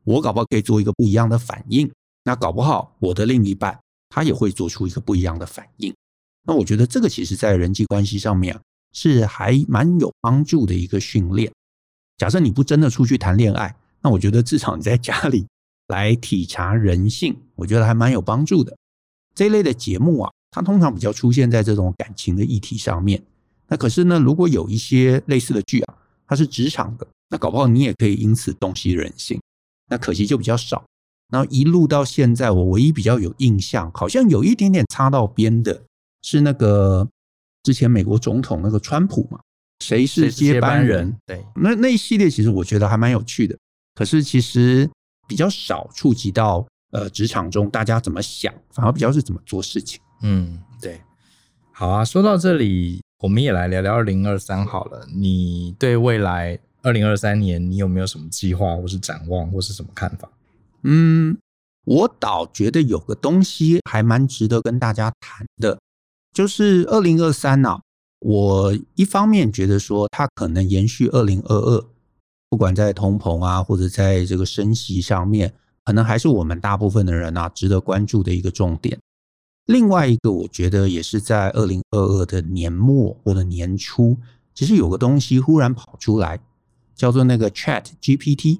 [0.04, 1.90] 我搞不好可以做一个不一样的反应。
[2.24, 5.94] 那搞不好我的另一半他也会做出一个不一样的反应。
[6.46, 8.60] 那我觉得这个其实在人际关系上面啊。
[8.92, 11.52] 是还蛮有帮助的一个训练。
[12.16, 15.46] 假设你不真的出去谈恋爱，那我觉得至少你在家里
[15.86, 18.76] 来体察人性，我觉得还蛮有帮助的。
[19.34, 23.22] 这一类的节目啊，它通常比较出现在这种感情的议题上面。
[23.68, 25.94] 那可是呢，如果有一些类似的剧啊，
[26.26, 29.40] 它是职场的，那搞不好你也可以因此洞悉人性。
[29.90, 30.84] 那可惜就比较少。
[31.28, 35.84] 然后一路到现在，我唯一比较有印象，好像有一点点擦到边的
[36.22, 37.08] 是那个。
[37.62, 39.38] 之前美国总统那个川普嘛，
[39.80, 41.16] 谁是接班人？
[41.26, 43.56] 对，那那一系列其实我觉得还蛮有趣的，
[43.94, 44.88] 可是其实
[45.26, 50.00] 比较少触及到呃职场中大家怎么想，反而比较是怎么做事情。
[50.22, 51.00] 嗯，对。
[51.72, 55.06] 好啊，说到这里，我们也来聊聊二零二三好了。
[55.14, 60.28] 你对未来二零二三年，你有没有什么计划，或是展望，或是什么看法？
[60.82, 61.38] 嗯，
[61.84, 65.78] 我倒觉得有个东西还蛮值得跟大家谈的，
[66.32, 67.80] 就是二零二三啊。
[68.20, 71.84] 我一方面觉得说，它可能延续二零二二，
[72.48, 78.98] 不管在通膨啊，或者在这个升息上面，可能还是我们大部分的人啊值得关注的一个重点。
[79.66, 84.16] 另外一个，我觉得也是在二零二二的年末或者年初，
[84.52, 86.40] 其实有个东西忽然跑出来，
[86.96, 88.58] 叫做那个 Chat GPT。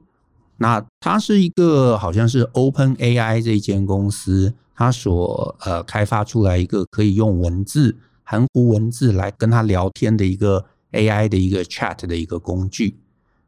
[0.59, 13.01] 那它是一个好像是 Open AI 这一间公司，他所呃开发出来一个可以用文字含糊文字来跟他聊天的一个 AI 的一个 Chat 的一个工具。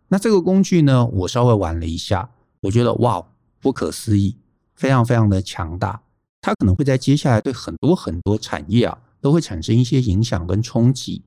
[0.09, 2.29] 那这个工具呢，我稍微玩了一下，
[2.63, 3.25] 我觉得哇，
[3.61, 4.39] 不可思议，
[4.75, 6.03] 非常非常的强大。
[6.41, 11.23] 它可能会在接下来对很多很多产业啊都会产生一些影响跟冲击，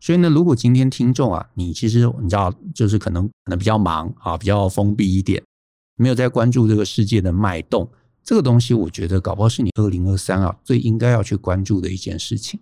[0.00, 5.42] 所以呢，如果今天听众啊，你其实你知道，就是可能可能比较忙啊，比较封闭一点，
[5.96, 7.88] 没有在关注这个世界的脉动，
[8.26, 12.58] 这个东西我觉得搞不好是你二零二三啊最应该要去关注的一件事情。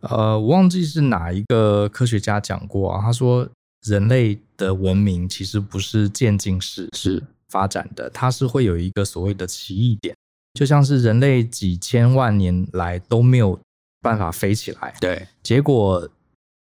[0.00, 3.48] 呃，我忘记是哪一个科学家讲过啊，他说
[3.84, 10.14] 人类的文明其实不是渐进式是发展的，它是会有一个所谓的奇异点。
[10.54, 13.58] 就像是人类几千万年来都没有
[14.00, 16.08] 办法飞起来，对，结果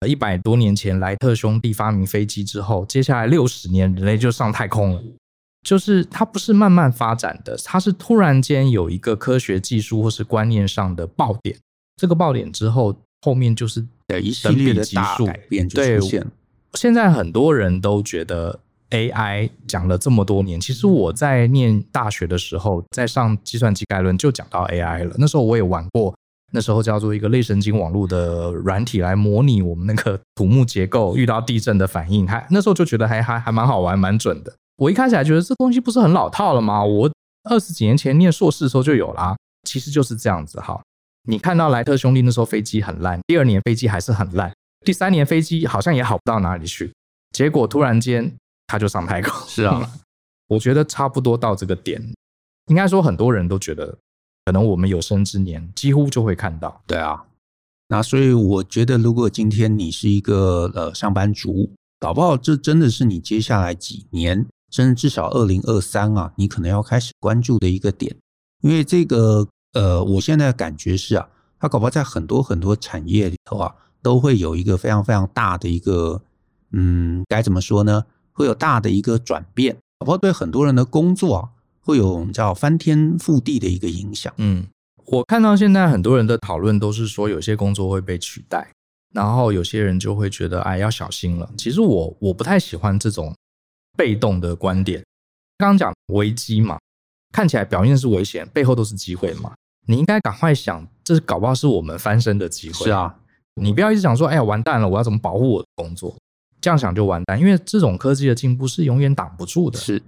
[0.06, 5.02] 一百多年前莱特兄弟发明飞机之后，接下来六十年人类就上太空了。
[5.62, 11.56] 就是它不是慢慢发展的，它是突然间有一个科学技术或是观念上的爆点，
[11.96, 13.86] 这个爆点之后，后面就是
[14.22, 16.22] 一系列的大改变就出现。
[16.22, 16.30] 对，
[16.74, 18.60] 现在很多人都觉得。
[18.90, 25.14] AI 讲了这么多年，其实我在念大学的时候，在上计算机概论就讲到 AI 了。
[25.16, 26.12] 那时候我也玩过，
[26.50, 34.52] 那时候叫做一个类神经网络的软体来模拟我们那个土木结构遇到地震的反应，还那时候就觉得还还还蛮好玩，蛮准的。
[34.80, 36.82] 我一开始还觉得这东西不是很老套了吗？
[36.82, 37.10] 我
[37.50, 39.36] 二十几年前念硕士的时候就有啦。
[39.68, 40.80] 其实就是这样子哈。
[41.28, 44.50] 你看到莱特兄弟那时候飞机很烂，第二年飞机还是很烂，
[44.86, 46.92] 第三年飞机好像也好不到哪里去，
[47.32, 48.34] 结果突然间。
[48.72, 49.90] 他就上太空，是啊，
[50.46, 52.00] 我觉得差不多到这个点，
[52.68, 53.98] 应该说很多人都觉得，
[54.44, 56.80] 可能我们有生之年几乎就会看到。
[56.86, 57.20] 对啊，
[57.88, 68.16] 那所以我觉得，如果今天你是一个呃上班族，搞不好这真的是你接下来几年，甚至至少二零二三啊，你可能要开始关注的一个点，
[68.62, 71.28] 因为这个呃，我现在的感觉是啊，
[71.58, 76.22] 它搞不好在很多很多产业里头啊，都会有一个非常非常大的一个，
[76.72, 78.04] 嗯，该怎么说呢？
[78.32, 81.48] 会有大的一个转变，包括对很多人的工作啊，
[81.80, 84.32] 会有我们叫翻天覆地的一个影响。
[84.38, 84.66] 嗯，
[85.06, 88.72] 我看到现在很多人的讨论都是说，有些工作会被取代，
[89.12, 91.50] 然后有些人就会觉得，哎，要小心了。
[91.58, 93.34] 其实我我不太喜欢这种
[93.96, 95.04] 被动的观点。
[95.58, 96.78] 刚刚讲危机嘛，
[97.32, 99.52] 看起来表面是危险，背后都是机会嘛。
[99.86, 102.84] 你应该赶快想，这是搞不好是我们翻身的机会。
[102.84, 103.14] 是啊，
[103.60, 106.16] 你不要一直想说，哎呀，完蛋了，我要怎么保护我的工作？
[106.60, 110.02] 这样想就完蛋，因为这种科技的进步是永远挡不住的，是，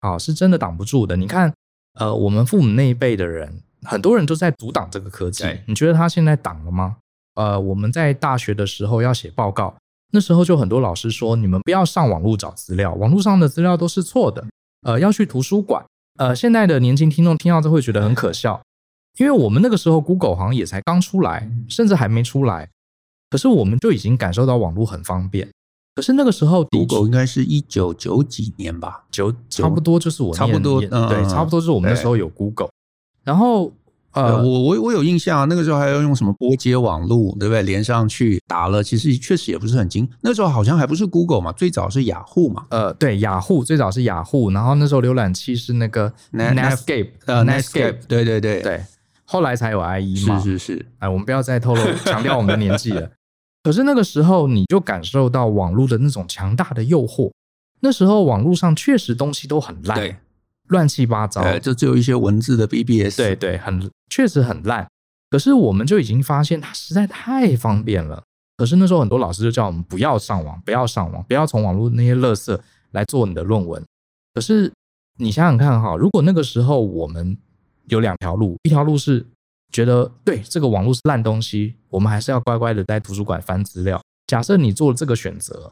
[0.00, 1.16] 啊，是真的挡不住的。
[1.16, 1.52] 你看，
[1.94, 5.44] 呃，我们父母那一辈的人，很多人都在阻挡这个科技。
[5.66, 6.96] 你觉得他现在挡了吗？
[7.34, 9.76] 呃，我们在大学的时候要写报告，
[10.12, 14.44] 那时候就很多老师说，你们不要上网络找资料，网络上的资料都是错的。
[14.82, 15.84] 呃，要去图书馆。
[16.18, 18.60] 呃，现在的年轻听众听到这会觉得很可笑，
[19.18, 22.68] 因为我们那个时候 Google 好像也才刚出来，甚至还没出来，
[23.30, 25.48] 可是我们就已经感受到网络很方便。
[25.94, 32.70] 可是那个时候，Google 应该是一九九几年吧，九差不多就是我差不多，对，差不多就是我们那时候有 Google。
[33.24, 33.72] 然后
[34.26, 37.62] 呃，我我我有印象啊，那个时候还要用什么拨接网络，对不对？
[37.62, 40.08] 连上去打了，其实确实也不是很精。
[40.22, 42.66] 那时候好像还不是 Google 嘛，最早是雅虎嘛。
[42.70, 48.84] 呃，对，雅虎最早是雅虎，然后那时候浏览器是那个 Netscape，呃，Netscape，对对对对，
[49.24, 50.40] 后来才有 IE 嘛。
[50.40, 53.10] 是是是，哎，我们不要再透露强调我们的年纪了。
[53.64, 57.30] 可是那个时候，你就感受到网络的那种强大的诱惑。
[57.80, 60.16] 那时候网络上确实东西都很烂，对，
[60.68, 64.88] 乱七八糟，就只有一些文字的 BBS，对对，很确实很烂。
[65.30, 68.22] 可是我们就已经发现它实在太方便了。
[68.56, 72.58] 可是那时候很多老师就叫我们不要上网，不要上网，不要从网络那些垃圾
[72.92, 73.84] 来做你的论文。
[74.34, 74.72] 可是
[75.18, 77.36] 你想想看哈，如果那个时候我们
[77.86, 79.26] 有两条路，一条路是。
[79.70, 84.00] 觉得对这个网络是烂东西，我们还是要乖乖的在图书馆翻资料。
[84.26, 85.70] 假设你做了这个选择，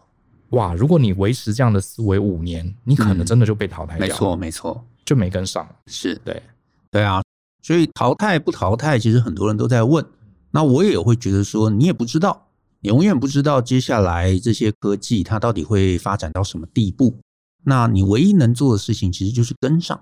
[0.50, 4.12] 哇，如果你维持这样的思维五年，你可能真的就被淘汰掉了。
[4.12, 5.66] 没错，没错，就没跟上。
[5.86, 6.42] 是对，
[6.90, 7.22] 对啊。
[7.66, 10.06] 所以淘汰不淘汰，其实很多人都在问。
[10.52, 12.46] 那我也会觉得说，你也不知道，
[12.78, 17.18] 你永远不知道接下来这些科技它到底会发展到什么地步。
[17.64, 20.00] 那你唯一能做的事情，其实就是跟上。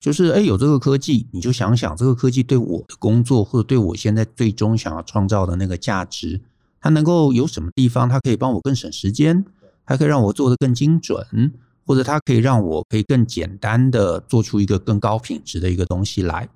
[0.00, 6.40] 就是哎，有这个科技，你就想想这个科技对我的工作，或者对我现在最终想要创造的那个价值，
[6.80, 9.44] 它能够有什么地方，它可以帮我更省时间，
[9.84, 11.52] 它可以让我做得更精准，
[11.84, 16.48] 或者它可以让我可以更简单的做出一个更高品质的一个东西来。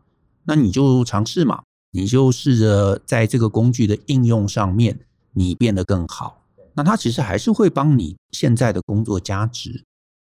[0.47, 5.01] 那你就尝试嘛，你就试着在这个工具的应用上面，
[5.33, 6.45] 你变得更好。
[6.75, 9.85] 那它其实还是会帮你现在的工作加值。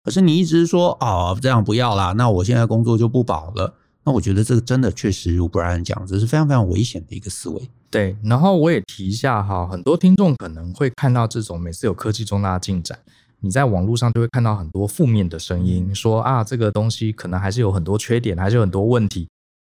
[0.03, 3.73] 可是你一直说哦，这样不要啦，那我现在工作就不保了。
[4.03, 7.69] 那我觉得这个真的确实如 Brian 讲，这是非常非常危险的一个思维。
[7.89, 12.99] 对，然后我也提一下哈，很多听众可能会看到这种每次有科技重大进展，
[13.39, 19.27] 你在网络上就会看到很多负面的声音，说啊这个东西可能还是有很多缺点，还是有很多问题。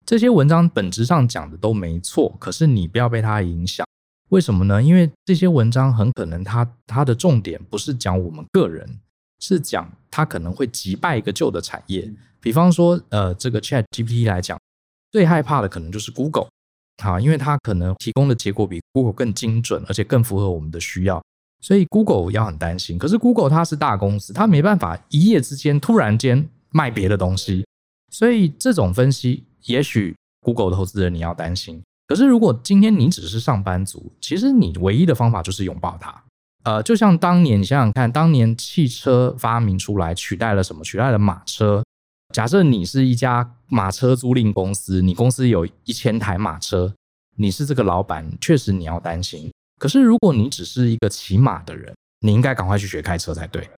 [0.05, 3.85] 这些文章本质上讲的都没错，可是你不要被它影响。
[4.29, 4.81] 为什么呢？
[4.81, 8.99] 因为这些文章很可能它它的重点不是讲我们个人。
[9.39, 14.57] 是讲它可能会击败一个旧的产业，比方说，呃，这个 Chat GPT 来讲，
[15.11, 16.47] 最害怕的可能就是 Google，
[17.03, 21.21] 好，因为它可能提供的结果比 Google 更精准，而且更符合我们的需要，
[21.59, 22.97] 所以 Google 要很担心。
[22.97, 27.65] 可是 Google 它是大公司，它没办法一夜之间突然间卖别的东西，
[28.13, 31.81] 所以这种分析，也许 Google 投资人你要担心。
[32.07, 36.23] 可是如果今天你只是上班族，其实你唯一的方法就是拥抱它。
[36.63, 40.83] 呃，就像当年，你想想看，当年汽车发明出来，取代了什么？
[40.83, 41.83] 取代了马车。
[42.33, 46.93] 假设你是一家马车租赁公司，你公司有一千台马车，
[47.37, 49.51] 你是这个老板，确实你要担心。
[49.77, 53.69] 可是如果你只是一个骑马的人，你应该赶快去学开车才对。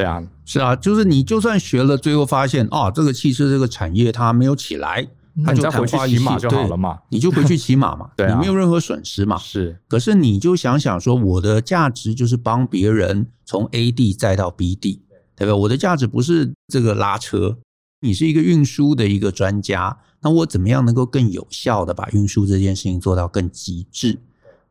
[0.00, 5.08] 对啊，是啊，就是你就算学了，最后发现啊，这个汽车这个产业它没有起来。
[5.34, 9.36] 那你再回去骑马就好了嘛，你就回去骑马嘛， 对啊，你没有任何损失嘛。
[9.38, 15.02] 是，可是你就想想说，我的价值就是帮别人从 A 地再到 B 地，
[15.36, 15.54] 对吧？
[15.54, 17.58] 我的价值不是这个拉车，
[18.00, 24.18] 你是一个运输的一个专家，那我怎么样能够更有效的把运输这件事情做到更极致？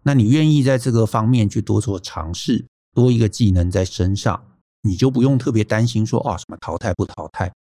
[0.03, 4.43] 那你愿意在这个方面去多做尝试，多一个技能在身上，
[4.81, 7.51] 你就不用特别担心说，哦，什么淘汰不淘汰？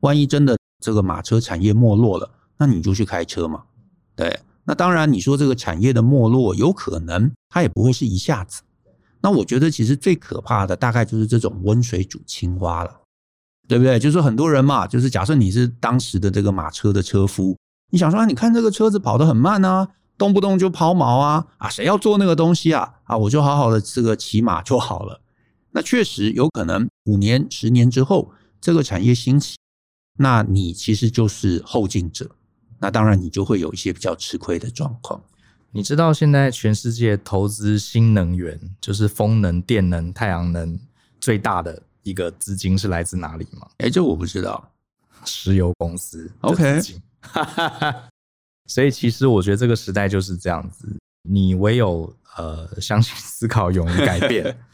[0.00, 2.30] 万一真的这个马车产业没落了。
[2.58, 3.64] 那你就去开车嘛，
[4.14, 4.40] 对。
[4.64, 8.62] 那当然，你说这个产业的没落，有可能它也不会是一下子。
[9.20, 13.00] 那我觉得其实最可怕的，大概就是这种温水煮青蛙了，
[13.68, 13.98] 对不对？
[13.98, 17.56] 就是很多人嘛，就是假设你是当时的这个马车的车夫，
[17.92, 22.94] 你想说啊，你看这个车子跑得很慢啊，动不动就抛锚啊，啊，谁要做那个东西啊？
[23.04, 25.20] 啊，我就好好的这个骑马就好了。
[25.76, 29.58] 那确实有可能五年、十年之后，这个产业兴起，
[30.18, 32.30] 那你其实就是后进者。
[32.78, 35.22] 那当然，你就会有一些比较吃亏的状况。
[35.72, 40.80] 你知道现在全世界投资新能源，就是风能、电能、太阳能
[41.20, 43.68] 最大的一个资金是来自哪里吗？
[43.76, 44.72] 哎，这我不知道。
[45.26, 46.32] 石油公司。
[46.40, 46.80] OK。
[48.64, 50.88] 所以其实我觉得这个时代就是这样子，
[51.28, 54.56] 你唯有呃相信、思考、勇于改变。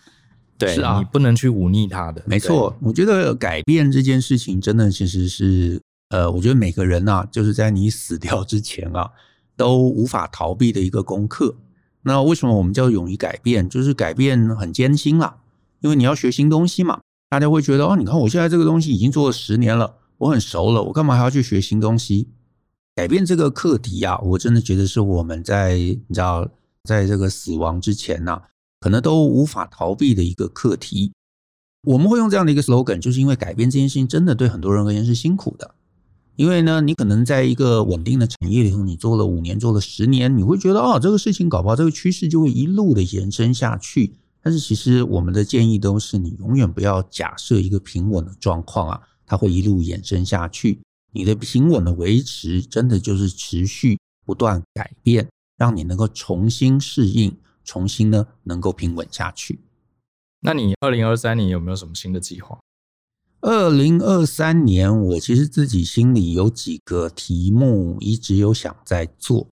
[0.66, 2.22] 对，是啊，你不能去忤逆他的。
[2.26, 5.80] 没错，我觉得改变这件事情真的其实是。
[6.10, 9.10] 呃，我觉得每个人啊，就是在你死掉之前啊，
[9.56, 11.56] 都无法逃避的一个功课。
[12.02, 13.66] 那为什么我们叫勇于改变？
[13.66, 15.38] 就是改变很艰辛啦，
[15.80, 17.00] 因为你要学新东西嘛。
[17.30, 22.28] 大家会觉得哦，你看我现在这个东西已经做了十年了，我很熟了，我干嘛还要去学新东西？
[22.94, 26.46] 改变这个课题啊，我真的觉得是我们在你知道，
[26.84, 28.38] 在这个死亡之前呢，
[28.82, 31.12] 可能都无法逃避的一个课题。
[31.84, 35.76] 我们会用这样的一个 slogan，就是因为改变这件事情真的对很多人而言是辛苦的。
[36.34, 44.14] 因为呢，你可能在一个稳定的产业里头，你做了五年，做了十年，你会觉得哦，这个事情搞不好这个趋势就会一路的延伸下去。
[44.42, 50.80] 但是其实我们的建议都是，你永远不要假设一个平稳的状况啊，它会一路延伸下去。
[51.12, 55.28] 你的平稳的维持，真的就是持续不断改变，
[55.58, 59.60] 让你能够重新适应，重新呢能够平稳下去。
[60.40, 62.58] 那你二零二三年有没有什么新的计划？
[63.40, 69.48] 二零二三年，我其实自己心里有几个题目，一直有想在做。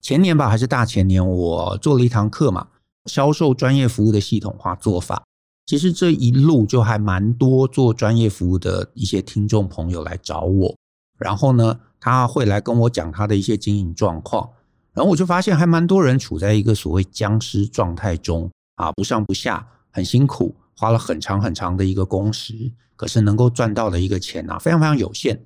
[0.00, 2.68] 前年吧，还是大前年，我做了一堂课嘛，
[3.06, 5.24] 销售专业服务的系统化做法。
[5.66, 10.76] 其实这一路就还蛮多做专业服务的一些听众朋友来找我，
[11.16, 14.50] 然后呢，他会来跟我讲他的一些经营状况，
[14.94, 18.50] 然后我就发现还蛮多人处在一个所谓僵尸状态中。
[18.76, 25.38] 啊，不上不下，很辛苦，花了很长很长的一个工时，可是能够赚到的一个钱啊，非常非常有限。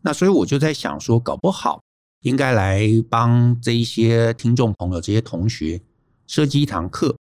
[0.00, 1.80] 那所以我就在想说，搞不好
[2.22, 5.80] 应该来帮这一些听众朋友、这些同学
[6.26, 7.16] 设计一堂课，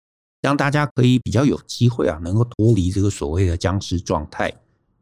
[0.43, 4.53] 让大家可以比较有机会啊，能够脱离这个所谓的僵尸状态。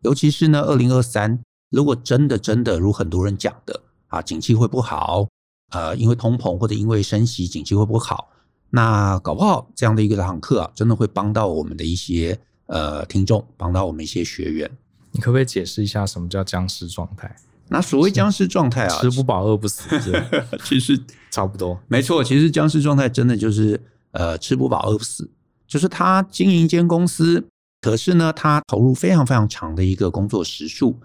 [0.03, 1.41] 尤其是呢，二零二三，
[1.71, 5.27] 如果真的真的如很多人讲的啊，景气会不好，
[5.71, 8.29] 呃，因为通膨或者因为升息，景气会不会好。
[8.71, 14.71] 那搞不好这样的一个堂课啊，真的会帮到我们的一些呃听众，帮到我们一些学员。
[15.13, 17.35] 你可不可以解释一下什么叫僵尸状态？
[17.69, 19.89] 那所谓僵尸状态啊，吃不饱饿不死，
[20.65, 21.01] 其实
[21.31, 21.79] 差不多。
[21.89, 23.81] 没错，其实僵尸状态真的就是
[24.13, 25.29] 呃吃不饱饿不死，
[25.67, 27.45] 就是他经营一间公司，
[27.81, 30.97] 可是呢，他投入非常非常长的一个工作时数。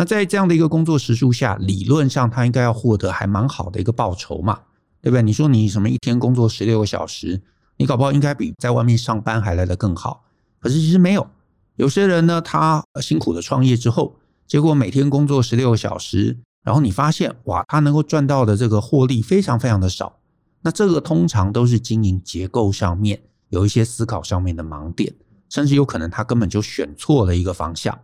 [0.00, 4.60] 那在这样的一个工作时数下，理论上他应该要获得还蛮好的一个报酬嘛。
[5.02, 5.22] 对不对？
[5.22, 7.42] 你说你什么一天工作十六个小时，
[7.76, 10.24] 你搞不好应该比在外面上班还来得更好。
[10.58, 11.28] 可是其实没有，
[11.76, 20.16] 有些人呢，他辛苦的创业之后，结果每天工作十六个小时，然后你发现哇，他能够赚到的这个获利非常非常的少。
[20.62, 23.20] 那这个通常都是经营结构上面
[23.50, 25.14] 有一些思考上面的盲点，
[25.50, 27.98] 甚至有可能他根本就选错了一个方向。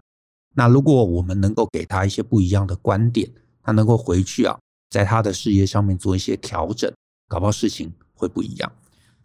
[0.57, 3.31] 那如果我们能够给他一些不一样的观点，
[3.63, 4.59] 他能够回去啊。
[4.89, 6.91] 在他的事业上面做一些调整，
[7.29, 8.73] 搞不好事情会不一样。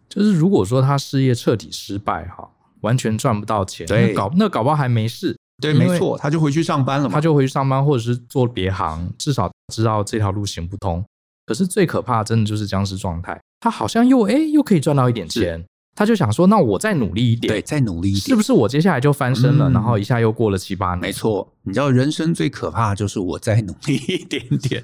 [0.08, 11.02] 就是如果说他事业彻底失败哈，完全赚不到钱，对，那搞那搞不好还没事，对，没错，他就回去上班了嘛，他就回去上班或者是做别行，至少知道这条路行不通。
[11.46, 15.64] 可是最可怕的真的就是僵尸状态，他好像又哎又可以赚到一点钱。
[15.94, 19.68] 他就想说，那我再努力一点，对，再努力一点，是不是我接下来就翻身了？
[19.68, 21.00] 嗯、然后一下又过了七八年。
[21.00, 24.82] 没错，你知道人生最可怕的就是我再努力一点点，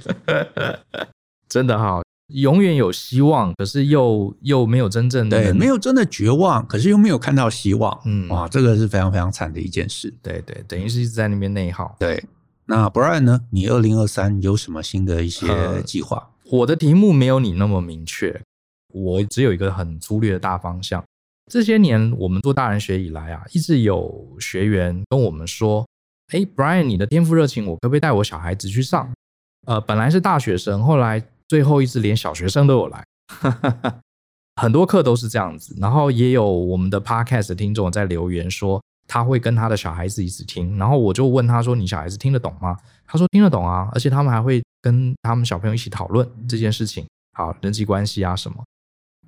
[1.48, 7.98] 真的哈，永远有希望，可是又又没有真正的，对，没有真的绝望，可是又没有看到希望。
[8.04, 10.12] 嗯，哇，这个是非常非常惨的一件事。
[10.22, 11.96] 对对，等于是一直在那边内耗。
[11.98, 12.22] 对，
[12.66, 13.40] 那 Brian 呢？
[13.50, 15.46] 你二零二三有什么新的一些
[15.86, 16.16] 计划？
[16.18, 18.42] 呃，我的题目没有你那么明确。
[18.92, 21.02] 我只有一个很粗略的大方向。
[21.50, 25.86] 这些年我们做大人学以来啊，一直有学员跟我们说
[26.32, 29.10] ：“哎，Brian，你的天赋热情，我可不可以带我小孩子去上？”
[29.66, 33.04] 呃，本来是大学生，后来最后一直连小学生都有来，
[34.56, 35.74] 很多课都是这样子。
[35.80, 40.76] 然后也有我们的 Podcast 的听众在留言说，他会跟他的小孩子一起听。
[40.76, 42.76] 然后我就问他说：“你小孩子听得懂吗？”
[43.06, 48.62] 他说：“听得懂啊，而且他们还会跟他们小朋友一起讨论这件事情，好，人际关系啊什么。”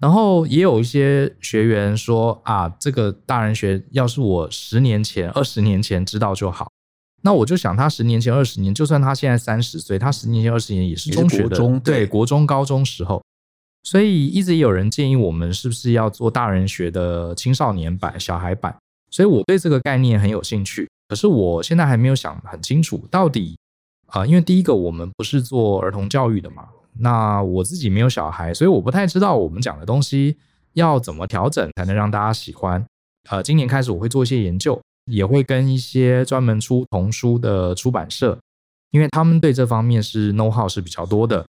[0.01, 6.71] 然后也有一些学员说啊，这个大人学要是我十年前、二十年前知道就好。
[7.23, 13.23] 那我就想，他十年前、二十年，就算他现在三十岁，他十年前、二十年也是中学的，对，国中、高中时候。
[13.83, 18.75] 所以一直有人建议我们是不是要做大人学的青少年版、小孩版。
[19.11, 23.59] 所以我对这个概念很有兴趣，可是我现在还没有想很清楚，到底
[24.07, 26.69] 啊，因为第一个我们不是做儿童教育的嘛。
[26.99, 30.36] 那我自己没有小孩，所以我不太知道我们讲的东西
[30.74, 32.84] 要怎么调整才能让大家喜欢。
[33.28, 38.38] 呃，今年开始我会做一些研究，也会跟一些专门出童书的出版社，
[38.91, 41.47] 因为他们对这方面是 know how 是比较多的。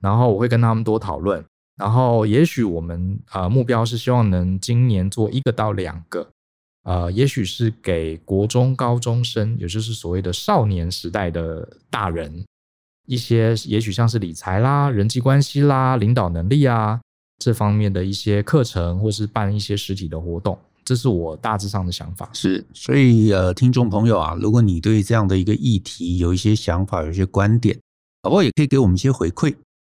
[0.00, 1.44] 然后我会跟他们多讨论。
[1.76, 6.28] 然后也许我们呃目标是希望能今年做一个到两个，
[6.84, 12.44] 呃，也许是给国中高中生，也就是所谓的少年时代的大人。
[13.06, 17.00] 一些也许像是理财啦、人际关系啦、领导能力啊
[17.38, 22.30] 这方面的一些课程，或是办一些实体的活动，这是我大致上的想法。
[22.32, 27.78] 是，所以呃，听众朋友啊，如果你对这样的一个议题有一些想法、有一些观点，
[28.22, 28.42] 好不好？
[28.42, 29.54] 也可以给我们一些回馈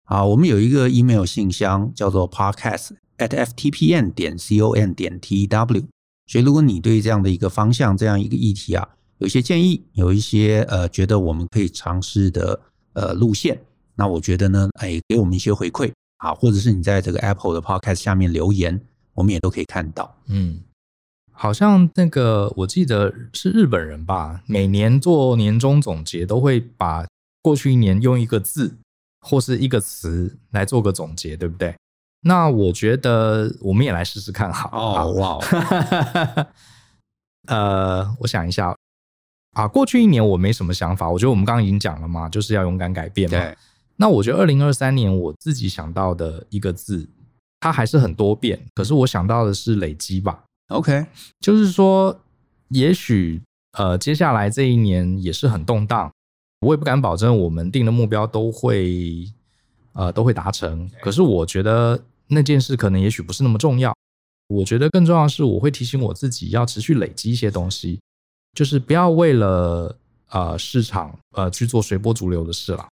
[0.06, 0.26] 啊。
[0.26, 5.86] 我们有一个 email 信箱叫做 podcast at ftpn 点 com 点 tw。
[6.28, 8.88] 所以，如果你对这样的一个方向、这样一个议题啊，
[9.20, 12.62] 有一些建议，有一些呃，觉得我们可以尝试的。
[12.96, 13.60] 呃，路线，
[13.96, 18.82] 那我觉得呢，哎，给我们一些回馈啊，或者是你在这个 Apple 的 Podcast 下面留言，
[19.14, 20.16] 我们也都可以看到。
[20.28, 20.62] 嗯，
[21.32, 27.06] 好像那个我记得是日本人吧，每年做年终总结都会把
[27.42, 28.78] 过去一年用一个字
[29.22, 31.76] 或是一个词来做个总结，对不对？
[32.22, 35.10] 那我觉得我们也来试试看好，好。
[35.10, 36.48] 哦，哇，
[37.48, 38.76] 呃，我想一下。
[39.56, 43.40] 啊，过去一年我没什么想法，我觉得我们刚刚已经讲了嘛，就是要勇敢改变嘛。
[43.40, 43.58] 对。
[43.98, 47.08] 那我觉得二零二三年我自己想到的一个字，
[47.62, 50.44] 它还是很多变，可是我想到的是累积吧。
[50.68, 51.06] OK，
[51.40, 52.20] 就是说，
[52.70, 53.42] 也许
[53.78, 56.12] 呃，接下来这一年也是很动荡，
[56.60, 59.26] 我也不敢保证我们定的目标都会
[59.94, 60.90] 呃都会达成。
[61.02, 63.96] 可是我觉得那件事可能也许不是那么重要。
[64.48, 68.00] 我觉得更重要的是，我会提醒我自己要持续累积一些东西，
[68.56, 69.96] 就是不要为了
[70.30, 72.88] 呃市场呃去做随波逐流的事了。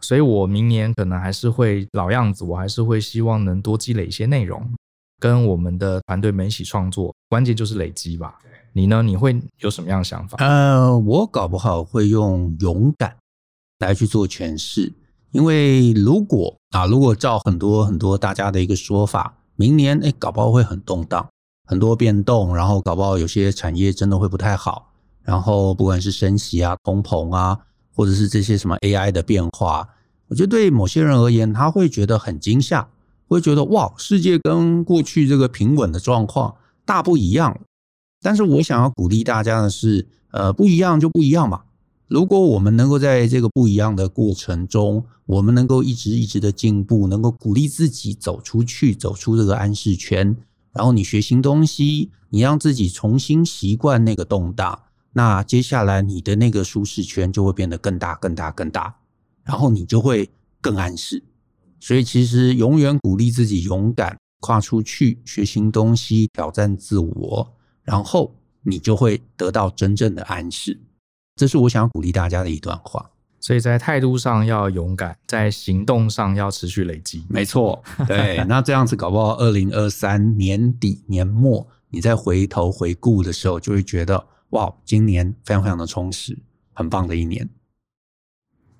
[0.00, 4.68] 所以我明年可能还是会老样子，我还是会希望能多积累一些内容，
[5.20, 7.14] 跟我们的团队们一起创作。
[7.28, 8.38] 关键就是累积吧。
[8.72, 9.02] 你呢？
[9.02, 10.36] 你会有什么样的想法？
[10.38, 13.16] 呃，我搞不好会用勇敢
[13.80, 14.92] 来去做诠释，
[15.32, 21.28] 因为如果啊，如果照很多很多大家的一个说法，明年哎，搞不好会很动荡，
[21.68, 24.90] 很多变动，然后搞不好有些产业真的会不太好，
[25.22, 27.58] 然后不管是升息啊、通膨啊。
[27.98, 29.88] 或者是这些什么 AI 的变化，
[30.28, 32.88] 我觉得对某些人而言，他会觉得很惊吓，
[33.26, 36.54] 会觉得哇，世界跟过去这个平稳的状况
[36.84, 37.58] 大不一样。
[38.22, 41.62] 但是我想要鼓励大家的是，呃，不一样就不一样嘛。
[42.06, 50.36] 如果我们能够在这个不一样的过程中，我们能够一直一直的进步，能够鼓励自己走出去，走出这个安适圈，
[50.72, 54.82] 然后你学新东西，你让自己重新习惯那个动荡。
[55.12, 58.94] 那接下来你的那个舒适圈就会变得更大、更大、更大，
[59.42, 61.22] 然后你就会更安适。
[61.80, 70.78] 所以其实永远鼓励自己勇敢跨出去，学新东西，挑战自我，然后你就会得到真正的安适。
[71.36, 73.10] 这是我想鼓励大家的一段话。
[73.40, 77.24] 所以在态度上要勇敢，在行动上要持续累积。
[77.28, 78.42] 没错，对。
[78.48, 84.26] 那这样子搞不好，二零二三年底年末，你再回头回顾的时候，就会觉得。
[84.52, 86.38] 哇，今年非常非常的充实，
[86.72, 87.46] 很棒的一年。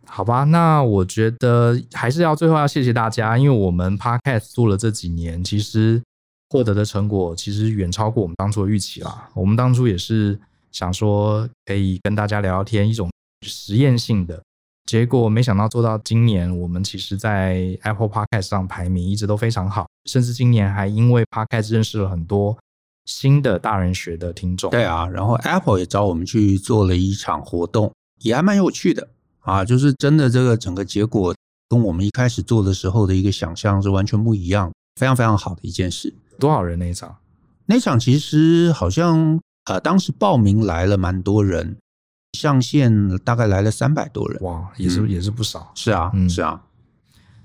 [0.07, 6.03] 好吧，那我觉得还是要最后要谢谢大家，因为我们 Podcast 做了这几年，其实
[6.49, 9.29] 获得的成果其实远超过我们当初的预期啦。
[9.35, 10.41] 我们当初也是
[10.73, 13.11] 想说可以跟大家聊聊天，一种
[13.47, 14.43] 实验性的，
[14.89, 22.57] 结果没想到做到今年，我们其实在 Apple Podcast 上排名一直都非常好，甚至今年还因为 Podcast 认识了很多。
[23.05, 29.07] 新的大人学的听众，对啊，然后 Apple 也找我们去做了一场活动，也还蛮有趣的
[29.41, 31.35] 啊，就是真的这个整个结果
[31.69, 36.15] 跟我们一开始做的时候的一个想象是完全不一样，非常非常好的一件事。
[36.39, 37.15] 多少人那一场？
[37.67, 41.77] 那场其实好像呃，当时报名来了蛮多人，
[42.33, 45.71] 上线大概来了三百多人，哇，也是、嗯、也是不少。
[45.75, 46.61] 是啊，嗯，是啊，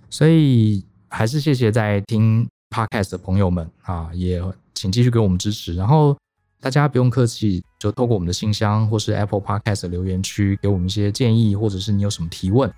[0.10, 4.44] 所以还是谢谢在听 Podcast 的朋友们啊，也。
[4.76, 6.18] 请继续给我们支持，然后
[6.60, 12.70] 大家不用客气，就透过我们的信箱或是 Apple Podcast 的留言区给我们一些建议，或者是你有什么提问，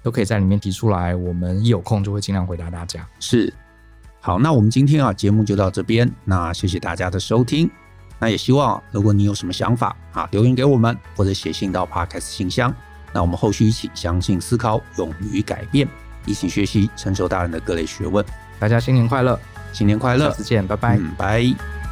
[0.00, 3.04] 都可以在里面提出来，我们一有空就会尽量回答大家。
[3.18, 3.52] 是，
[4.20, 7.68] 好，那我们今天啊节目就到这边，那谢谢大家的收听，
[8.18, 12.74] 那也希望如果你有什么想法啊，留言给我们或者写信到 Podcast 信箱，
[13.12, 15.88] 那我们后续一起相信、思考、勇于改变，
[16.26, 18.24] 一起学习成熟大人的各类学问。
[18.58, 19.38] 大家新年快乐！
[19.72, 20.30] 新年快乐！
[20.30, 20.96] 下次见，拜拜。
[20.96, 21.87] 嗯，拜。